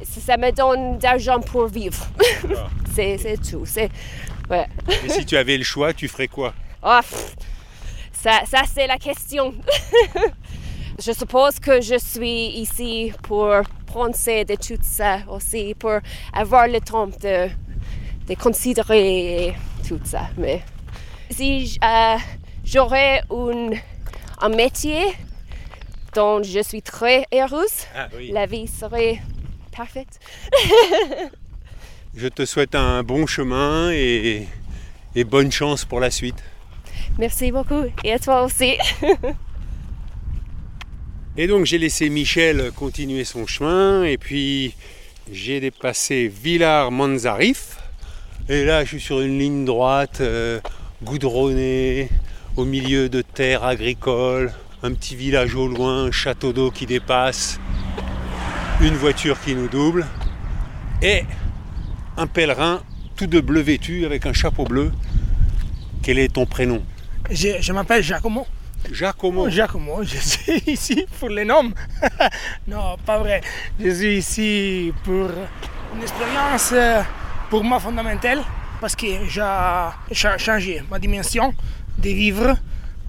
ça 0.06 0.38
me 0.38 0.52
donne 0.52 0.98
d'argent 0.98 1.40
pour 1.40 1.68
vivre. 1.68 2.06
c'est, 2.96 3.18
c'est 3.18 3.38
tout. 3.38 3.66
C'est, 3.66 3.90
ouais. 4.50 4.68
Et 5.06 5.10
si 5.10 5.26
tu 5.26 5.36
avais 5.38 5.58
le 5.58 5.64
choix, 5.64 5.94
tu 5.94 6.08
ferais 6.08 6.28
quoi? 6.28 6.54
Oh, 6.84 7.00
ça, 8.12 8.42
ça 8.46 8.62
c'est 8.72 8.88
la 8.88 8.98
question. 8.98 9.54
je 11.04 11.12
suppose 11.12 11.60
que 11.60 11.82
je 11.82 11.98
suis 11.98 12.48
ici 12.60 13.12
pour 13.24 13.50
penser 13.92 14.44
de 14.46 14.56
tout 14.56 14.80
ça 14.82 15.20
aussi, 15.30 15.76
pour 15.76 15.94
avoir 16.34 16.68
le 16.68 16.80
temps 16.82 17.08
de, 17.08 17.48
de 18.28 18.36
considérer 18.36 19.54
tout 19.88 20.00
ça. 20.04 20.30
Mais 20.38 20.62
si 21.30 21.78
euh, 21.84 22.16
j'aurais 22.66 23.22
un, 23.32 23.70
un 24.42 24.50
métier 24.50 25.02
dont 26.16 26.42
je 26.44 26.62
suis 26.62 26.82
très 26.82 27.26
heureuse, 27.34 27.86
Ah 27.96 28.08
oui. 28.16 28.32
la 28.32 28.46
vie 28.46 28.68
serait 28.68 29.20
parfaite. 29.76 30.20
Je 32.16 32.28
te 32.28 32.46
souhaite 32.46 32.76
un 32.76 33.04
bon 33.04 33.26
chemin 33.26 33.92
et, 33.92 34.48
et 35.16 35.24
bonne 35.24 35.52
chance 35.52 35.84
pour 35.86 36.00
la 36.00 36.12
suite. 36.12 36.44
Merci 37.18 37.52
beaucoup. 37.52 37.84
Et 38.04 38.14
à 38.14 38.20
toi 38.20 38.44
aussi. 38.44 38.78
Et 41.36 41.48
donc 41.48 41.66
j'ai 41.66 41.80
laissé 41.80 42.10
Michel 42.10 42.72
continuer 42.76 43.24
son 43.24 43.48
chemin 43.48 44.04
et 44.04 44.20
puis 44.20 44.76
j'ai 45.32 45.60
dépassé 45.60 46.28
Villars-Manzarif. 46.28 47.80
Et 48.50 48.64
là 48.64 48.84
je 48.84 48.90
suis 48.90 49.02
sur 49.02 49.20
une 49.20 49.40
ligne 49.40 49.66
droite 49.66 50.22
euh, 50.22 50.60
goudronnée 51.02 52.10
au 52.56 52.66
milieu 52.66 53.10
de 53.10 53.24
terres 53.24 53.64
agricoles, 53.64 54.54
un 54.84 54.94
petit 54.94 55.16
village 55.16 55.56
au 55.56 55.68
loin, 55.68 56.04
un 56.04 56.12
château 56.12 56.54
d'eau 56.54 56.70
qui 56.70 56.86
dépasse, 56.86 57.60
une 58.82 58.96
voiture 58.96 59.40
qui 59.42 59.56
nous 59.56 59.68
double 59.68 60.06
et 61.02 61.24
un 62.18 62.28
pèlerin 62.28 62.82
tout 63.16 63.28
de 63.28 63.40
bleu 63.40 63.62
vêtu 63.62 64.06
avec 64.06 64.26
un 64.26 64.34
chapeau 64.34 64.64
bleu. 64.66 64.92
Quel 66.02 66.20
est 66.20 66.34
ton 66.34 66.46
prénom? 66.46 66.84
Je, 67.30 67.62
je 67.62 67.74
m'appelle 67.74 68.04
Giacomo. 68.04 68.46
Giacomo. 68.92 69.50
Giacomo, 69.50 70.04
je 70.04 70.18
suis 70.18 70.62
ici 70.68 71.06
pour 71.20 71.30
les 71.30 71.46
noms. 71.46 71.72
non, 72.68 72.98
pas 73.06 73.20
vrai. 73.20 73.42
Je 73.80 73.90
suis 73.90 74.18
ici 74.18 74.94
pour 75.04 75.30
une 75.96 76.02
expérience 76.02 76.72
euh, 76.74 77.02
pour 77.50 77.64
moi 77.64 77.80
fondamentale 77.80 78.42
parce 78.82 78.96
que 78.96 79.08
j'ai 79.30 79.42
cha- 80.12 80.38
changé 80.38 80.84
ma 80.92 81.00
dimension 81.00 81.54
de 81.98 82.10
vivre. 82.10 82.58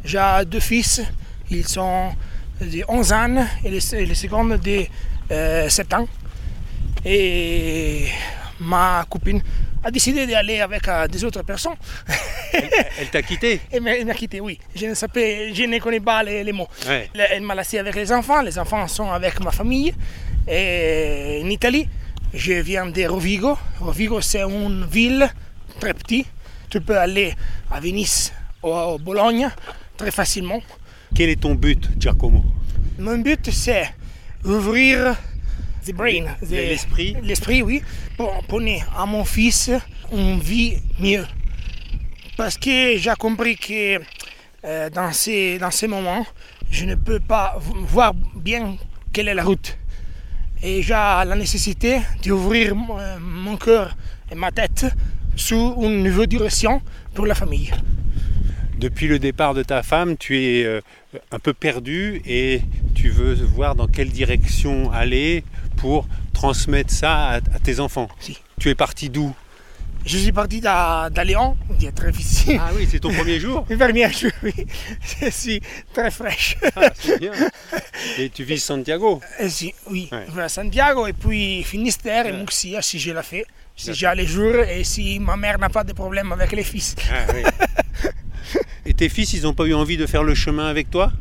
J'ai 0.04 0.20
deux 0.46 0.60
fils, 0.60 1.02
ils 1.50 1.66
sont 1.66 2.12
de 2.60 2.84
11 2.86 3.12
ans 3.12 3.46
et 3.64 3.70
le, 3.70 4.06
le 4.06 4.14
second 4.14 4.44
de 4.44 4.58
euh, 4.68 4.84
7 5.28 5.94
ans. 5.94 6.08
Et 7.04 8.06
ma 8.60 9.04
copine 9.08 9.42
a 9.84 9.90
décidé 9.90 10.26
d'aller 10.26 10.60
avec 10.60 10.88
euh, 10.88 11.06
des 11.06 11.22
autres 11.24 11.42
personnes. 11.42 11.74
Elle 12.52 13.10
t'a 13.10 13.22
quitté? 13.22 13.60
Elle 13.70 13.82
m'a 13.82 14.14
quitté, 14.14 14.40
oui. 14.40 14.58
Je 14.74 14.86
ne, 14.86 14.94
savais, 14.94 15.52
je 15.52 15.64
ne 15.64 15.78
connais 15.78 16.00
pas 16.00 16.22
les, 16.22 16.42
les 16.42 16.52
mots. 16.52 16.68
Ouais. 16.86 17.10
Elle 17.14 17.42
m'a 17.42 17.54
laissé 17.54 17.78
avec 17.78 17.94
les 17.94 18.10
enfants. 18.10 18.40
Les 18.40 18.58
enfants 18.58 18.88
sont 18.88 19.10
avec 19.10 19.40
ma 19.40 19.50
famille. 19.50 19.94
Et 20.48 21.42
en 21.44 21.50
Italie, 21.50 21.86
je 22.32 22.54
viens 22.54 22.86
de 22.86 23.04
Rovigo. 23.06 23.58
Rovigo, 23.80 24.20
c'est 24.22 24.42
une 24.42 24.86
ville 24.86 25.28
très 25.78 25.92
petite. 25.92 26.26
Tu 26.70 26.80
peux 26.80 26.98
aller 26.98 27.34
à 27.70 27.78
Venise 27.80 28.32
ou 28.62 28.72
à 28.72 28.96
Bologne 28.98 29.50
très 29.96 30.10
facilement. 30.10 30.60
Quel 31.14 31.28
est 31.28 31.40
ton 31.40 31.54
but, 31.54 31.90
Giacomo? 31.98 32.42
Mon 32.98 33.18
but, 33.18 33.50
c'est 33.52 33.94
ouvrir 34.44 35.16
the 35.86 35.92
brain, 35.92 36.26
the- 36.42 36.50
L'esprit. 36.50 37.16
L'esprit, 37.22 37.62
oui, 37.62 37.82
pour 38.16 38.42
donner 38.48 38.82
à 38.96 39.06
mon 39.06 39.24
fils 39.24 39.70
une 40.12 40.38
vie 40.40 40.78
mieux. 40.98 41.26
Parce 42.36 42.56
que 42.58 42.96
j'ai 42.98 43.12
compris 43.18 43.56
que 43.56 44.00
euh, 44.64 44.90
dans, 44.90 45.12
ces, 45.12 45.58
dans 45.58 45.70
ces 45.70 45.86
moments, 45.86 46.26
je 46.70 46.84
ne 46.84 46.94
peux 46.94 47.20
pas 47.20 47.56
voir 47.60 48.12
bien 48.34 48.76
quelle 49.12 49.28
est 49.28 49.34
la 49.34 49.44
route. 49.44 49.76
Et 50.62 50.82
j'ai 50.82 50.92
la 50.94 51.34
nécessité 51.36 52.00
d'ouvrir 52.24 52.74
mon, 52.74 52.96
mon 53.20 53.56
cœur 53.56 53.94
et 54.30 54.34
ma 54.34 54.50
tête 54.50 54.86
sous 55.36 55.74
une 55.82 56.02
nouvelle 56.02 56.26
direction 56.26 56.80
pour 57.12 57.26
la 57.26 57.34
famille. 57.34 57.70
Depuis 58.78 59.06
le 59.06 59.18
départ 59.18 59.54
de 59.54 59.62
ta 59.62 59.82
femme, 59.82 60.16
tu 60.16 60.38
es 60.42 60.64
euh, 60.64 60.80
un 61.30 61.38
peu 61.38 61.52
perdu 61.54 62.20
et 62.26 62.60
tu 62.94 63.08
veux 63.08 63.34
voir 63.34 63.74
dans 63.74 63.86
quelle 63.86 64.10
direction 64.10 64.90
aller 64.92 65.44
pour 65.76 66.06
transmettre 66.32 66.92
ça 66.92 67.28
à, 67.28 67.40
tes 67.40 67.80
enfants. 67.80 68.08
Si. 68.18 68.38
Tu 68.60 68.68
es 68.70 68.74
parti 68.74 69.10
d'où? 69.10 69.34
Je 70.04 70.18
suis 70.18 70.32
parti 70.32 70.60
d'à 70.60 71.08
d'à 71.08 71.24
Léon, 71.24 71.56
c'était 71.78 71.92
très 71.92 72.10
difficile. 72.12 72.60
Ah 72.60 72.72
oui, 72.76 72.86
c'est 72.90 72.98
ton 72.98 73.10
premier 73.10 73.40
jour? 73.40 73.64
Le 73.70 73.78
premier 73.78 74.12
jour, 74.12 74.30
oui, 74.42 74.52
je 75.22 75.30
suis 75.30 75.62
très 75.94 76.10
fraîche. 76.10 76.56
Ah, 76.76 76.90
c'est 76.94 77.18
bien. 77.18 77.32
Et 78.18 78.28
tu 78.28 78.44
vis 78.44 78.58
Santiago? 78.58 79.22
Et 79.40 79.48
si, 79.48 79.72
oui, 79.90 80.10
Ouais. 80.12 80.26
je 80.28 80.32
vais 80.34 80.42
à 80.42 80.48
Santiago 80.50 81.06
et 81.06 81.14
puis 81.14 81.62
Finistère 81.62 82.26
et 82.26 82.32
Murcia 82.32 82.82
si 82.82 82.98
je 82.98 83.12
la 83.12 83.22
fais. 83.22 83.46
Si 83.76 83.94
j'ai 83.94 84.12
les 84.14 84.26
jours 84.26 84.56
et 84.56 84.84
si 84.84 85.18
ma 85.20 85.36
mère 85.36 85.58
n'a 85.58 85.70
pas 85.70 85.84
de 85.84 85.94
problème 85.94 86.32
avec 86.32 86.52
les 86.52 86.64
fils. 86.64 86.94
Ah 87.10 87.32
oui. 87.32 87.42
Et 88.86 88.94
tes 88.94 89.08
fils, 89.08 89.32
ils 89.32 89.42
n'ont 89.42 89.54
pas 89.54 89.64
eu 89.66 89.74
envie 89.74 89.96
de 89.96 90.06
faire 90.06 90.22
le 90.22 90.34
chemin 90.34 90.66
avec 90.66 90.90
toi? 90.90 91.12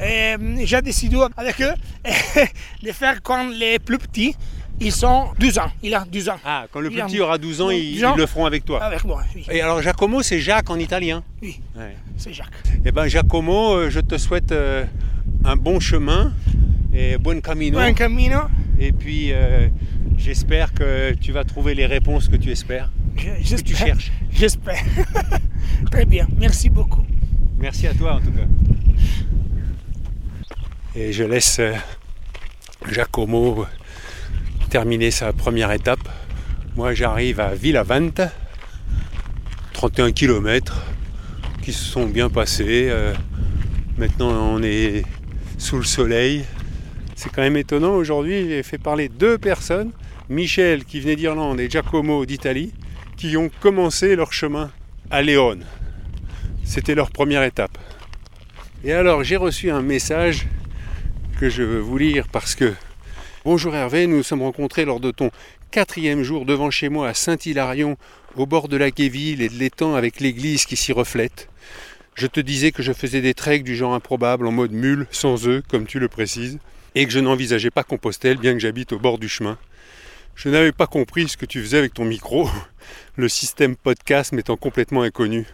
Et 0.00 0.34
euh, 0.34 0.56
j'ai 0.64 0.82
décidé 0.82 1.16
avec 1.36 1.60
eux 1.60 1.72
de 2.82 2.92
faire 2.92 3.22
quand 3.22 3.48
les 3.50 3.78
plus 3.78 3.98
petits, 3.98 4.34
ils 4.80 4.92
sont 4.92 5.28
12 5.38 5.58
ans. 5.58 5.70
Il 5.82 5.94
a 5.94 6.04
12 6.10 6.28
ans. 6.30 6.38
Ah, 6.44 6.66
quand 6.72 6.80
le 6.80 6.90
plus 6.90 7.02
petit 7.02 7.20
aura 7.20 7.38
12 7.38 7.60
ans, 7.60 7.66
Donc, 7.66 7.74
ils, 7.76 8.00
le 8.16 8.26
feront 8.26 8.46
avec 8.46 8.64
toi. 8.64 8.82
Avec 8.82 9.04
moi, 9.04 9.22
oui. 9.36 9.46
Et 9.50 9.60
alors 9.60 9.80
Giacomo, 9.80 10.22
c'est 10.22 10.40
Jacques 10.40 10.70
en 10.70 10.78
italien? 10.78 11.22
Oui, 11.40 11.60
Ouais. 11.76 11.96
c'est 12.16 12.32
Jacques. 12.32 12.48
Eh 12.84 12.90
ben 12.90 13.06
Giacomo, 13.06 13.74
euh, 13.74 13.90
je 13.90 14.00
te 14.00 14.18
souhaite 14.18 14.50
euh, 14.50 14.84
un 15.44 15.56
bon 15.56 15.78
chemin 15.78 16.32
et 16.92 17.16
bon 17.18 17.40
camino. 17.40 17.78
Buen 17.78 17.94
camino. 17.94 18.40
Et 18.80 18.90
puis 18.92 19.28
euh, 19.32 19.68
j'espère 20.22 20.72
que 20.74 21.12
tu 21.14 21.32
vas 21.32 21.44
trouver 21.44 21.74
les 21.74 21.86
réponses 21.86 22.28
que 22.28 22.36
tu 22.36 22.50
espères. 22.50 22.90
Je- 23.16 23.22
que 23.28 23.36
tu 23.36 23.44
j'espère- 23.44 23.76
cherches. 23.78 24.12
J'espère. 24.32 24.82
Très 25.90 26.04
bien, 26.06 26.26
merci 26.38 26.70
beaucoup. 26.70 27.04
Merci 27.58 27.86
à 27.86 27.94
toi 27.94 28.14
en 28.14 28.20
tout 28.20 28.32
cas. 28.32 28.46
Et 30.94 31.12
je 31.12 31.24
laisse 31.24 31.58
euh, 31.58 31.72
Giacomo 32.90 33.66
terminer 34.70 35.10
sa 35.10 35.32
première 35.32 35.70
étape. 35.72 36.08
Moi 36.76 36.94
j'arrive 36.94 37.40
à 37.40 37.54
Villavante, 37.54 38.20
31 39.74 40.12
km 40.12 40.82
qui 41.62 41.72
se 41.72 41.84
sont 41.84 42.06
bien 42.06 42.28
passés. 42.30 42.88
Euh, 42.90 43.14
maintenant 43.98 44.30
on 44.56 44.62
est 44.62 45.04
sous 45.58 45.76
le 45.76 45.84
soleil. 45.84 46.44
C'est 47.14 47.30
quand 47.30 47.42
même 47.42 47.56
étonnant 47.56 47.92
aujourd'hui, 47.94 48.48
j'ai 48.48 48.62
fait 48.64 48.78
parler 48.78 49.08
deux 49.08 49.38
personnes, 49.38 49.92
Michel 50.28 50.84
qui 50.84 51.00
venait 51.00 51.16
d'Irlande 51.16 51.60
et 51.60 51.68
Giacomo 51.68 52.24
d'Italie, 52.26 52.72
qui 53.16 53.36
ont 53.36 53.50
commencé 53.60 54.16
leur 54.16 54.32
chemin 54.32 54.70
à 55.10 55.22
Léon. 55.22 55.58
C'était 56.64 56.94
leur 56.94 57.10
première 57.10 57.42
étape. 57.42 57.76
Et 58.84 58.92
alors 58.92 59.24
j'ai 59.24 59.36
reçu 59.36 59.70
un 59.70 59.82
message 59.82 60.46
que 61.38 61.48
je 61.48 61.62
veux 61.62 61.80
vous 61.80 61.98
lire 61.98 62.26
parce 62.30 62.54
que 62.54 62.72
Bonjour 63.44 63.74
Hervé, 63.74 64.06
nous 64.06 64.18
nous 64.18 64.22
sommes 64.22 64.42
rencontrés 64.42 64.84
lors 64.84 65.00
de 65.00 65.10
ton 65.10 65.32
quatrième 65.72 66.22
jour 66.22 66.46
devant 66.46 66.70
chez 66.70 66.88
moi 66.88 67.08
à 67.08 67.14
Saint-Hilarion, 67.14 67.96
au 68.36 68.46
bord 68.46 68.68
de 68.68 68.76
la 68.76 68.92
Guéville 68.92 69.42
et 69.42 69.48
de 69.48 69.54
l'étang 69.54 69.96
avec 69.96 70.20
l'église 70.20 70.64
qui 70.64 70.76
s'y 70.76 70.92
reflète. 70.92 71.48
Je 72.14 72.28
te 72.28 72.38
disais 72.38 72.70
que 72.70 72.84
je 72.84 72.92
faisais 72.92 73.20
des 73.20 73.34
treks 73.34 73.64
du 73.64 73.74
genre 73.74 73.94
improbable 73.94 74.46
en 74.46 74.52
mode 74.52 74.70
mule, 74.70 75.08
sans 75.10 75.48
œufs, 75.48 75.64
comme 75.68 75.86
tu 75.86 75.98
le 75.98 76.06
précises, 76.06 76.60
et 76.94 77.04
que 77.04 77.10
je 77.10 77.18
n'envisageais 77.18 77.70
pas 77.72 77.82
Compostelle, 77.82 78.36
bien 78.36 78.52
que 78.52 78.60
j'habite 78.60 78.92
au 78.92 79.00
bord 79.00 79.18
du 79.18 79.28
chemin. 79.28 79.58
Je 80.34 80.48
n'avais 80.48 80.72
pas 80.72 80.86
compris 80.86 81.28
ce 81.28 81.36
que 81.36 81.46
tu 81.46 81.60
faisais 81.60 81.78
avec 81.78 81.94
ton 81.94 82.04
micro, 82.04 82.48
le 83.16 83.28
système 83.28 83.76
podcast 83.76 84.32
m'étant 84.32 84.56
complètement 84.56 85.02
inconnu. 85.02 85.46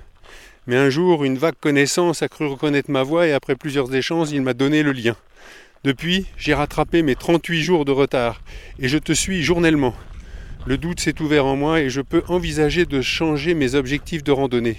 Mais 0.66 0.76
un 0.76 0.90
jour, 0.90 1.24
une 1.24 1.38
vague 1.38 1.58
connaissance 1.60 2.22
a 2.22 2.28
cru 2.28 2.46
reconnaître 2.46 2.90
ma 2.90 3.02
voix 3.02 3.26
et 3.26 3.32
après 3.32 3.56
plusieurs 3.56 3.94
échanges, 3.94 4.30
il 4.32 4.42
m'a 4.42 4.54
donné 4.54 4.82
le 4.82 4.92
lien. 4.92 5.16
Depuis, 5.84 6.26
j'ai 6.36 6.54
rattrapé 6.54 7.02
mes 7.02 7.14
38 7.14 7.62
jours 7.62 7.84
de 7.84 7.92
retard 7.92 8.42
et 8.78 8.88
je 8.88 8.98
te 8.98 9.12
suis 9.12 9.42
journellement. 9.42 9.94
Le 10.66 10.76
doute 10.76 11.00
s'est 11.00 11.22
ouvert 11.22 11.46
en 11.46 11.56
moi 11.56 11.80
et 11.80 11.88
je 11.88 12.00
peux 12.00 12.22
envisager 12.28 12.84
de 12.84 13.00
changer 13.00 13.54
mes 13.54 13.74
objectifs 13.74 14.24
de 14.24 14.32
randonnée. 14.32 14.76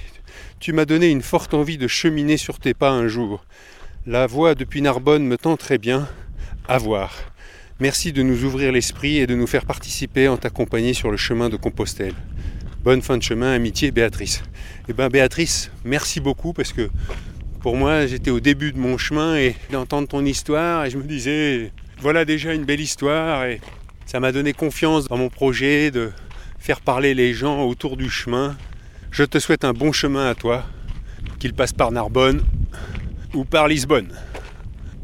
Tu 0.59 0.73
m'as 0.73 0.85
donné 0.85 1.09
une 1.09 1.21
forte 1.21 1.53
envie 1.53 1.77
de 1.77 1.87
cheminer 1.87 2.37
sur 2.37 2.59
tes 2.59 2.73
pas 2.73 2.91
un 2.91 3.07
jour. 3.07 3.43
La 4.05 4.27
voie 4.27 4.55
depuis 4.55 4.81
Narbonne 4.81 5.25
me 5.25 5.37
tend 5.37 5.57
très 5.57 5.77
bien. 5.77 6.07
À 6.67 6.77
voir. 6.77 7.28
Merci 7.81 8.11
de 8.11 8.23
nous 8.23 8.43
ouvrir 8.43 8.73
l'esprit 8.73 9.19
et 9.19 9.25
de 9.25 9.35
nous 9.35 9.47
faire 9.47 9.65
participer 9.65 10.27
en 10.27 10.35
t'accompagner 10.35 10.93
sur 10.93 11.11
le 11.11 11.15
chemin 11.15 11.47
de 11.47 11.55
Compostelle. 11.55 12.13
Bonne 12.83 13.01
fin 13.01 13.15
de 13.15 13.23
chemin, 13.23 13.53
amitié, 13.53 13.91
Béatrice. 13.91 14.43
Eh 14.89 14.93
bien, 14.93 15.07
Béatrice, 15.07 15.71
merci 15.85 16.19
beaucoup 16.19 16.51
parce 16.51 16.73
que 16.73 16.89
pour 17.61 17.77
moi, 17.77 18.05
j'étais 18.05 18.31
au 18.31 18.41
début 18.41 18.73
de 18.73 18.77
mon 18.77 18.97
chemin 18.97 19.37
et 19.37 19.55
d'entendre 19.71 20.09
ton 20.09 20.25
histoire 20.25 20.83
et 20.83 20.89
je 20.89 20.97
me 20.97 21.03
disais, 21.03 21.71
voilà 22.01 22.25
déjà 22.25 22.53
une 22.53 22.65
belle 22.65 22.81
histoire 22.81 23.45
et 23.45 23.61
ça 24.05 24.19
m'a 24.19 24.33
donné 24.33 24.51
confiance 24.51 25.07
dans 25.07 25.17
mon 25.17 25.29
projet 25.29 25.89
de 25.89 26.11
faire 26.57 26.81
parler 26.81 27.13
les 27.13 27.33
gens 27.33 27.63
autour 27.63 27.95
du 27.95 28.09
chemin. 28.09 28.57
Je 29.09 29.23
te 29.23 29.39
souhaite 29.39 29.63
un 29.63 29.71
bon 29.71 29.93
chemin 29.93 30.29
à 30.29 30.35
toi, 30.35 30.65
qu'il 31.39 31.53
passe 31.53 31.71
par 31.71 31.93
Narbonne 31.93 32.43
ou 33.33 33.45
par 33.45 33.69
Lisbonne. 33.69 34.09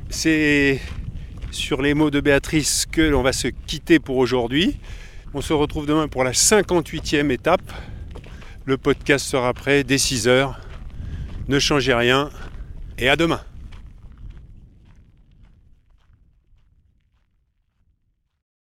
C'est 0.10 0.82
sur 1.56 1.82
les 1.82 1.94
mots 1.94 2.12
de 2.12 2.20
Béatrice 2.20 2.86
que 2.86 3.02
l'on 3.02 3.24
va 3.24 3.32
se 3.32 3.48
quitter 3.48 4.00
pour 4.00 4.18
aujourd'hui. 4.18 4.78
On 5.34 5.42
se 5.42 5.54
retrouve 5.54 5.86
demain 5.86 6.08
pour 6.08 6.24
la 6.24 6.32
58e 6.32 7.32
étape. 7.32 7.72
Le 8.66 8.78
podcast 8.78 9.26
sera 9.26 9.54
prêt 9.54 9.84
dès 9.84 9.98
6 9.98 10.28
heures. 10.28 10.60
Ne 11.48 11.58
changez 11.60 11.94
rien 11.94 12.30
et 12.98 13.08
à 13.10 13.16
demain. 13.16 13.42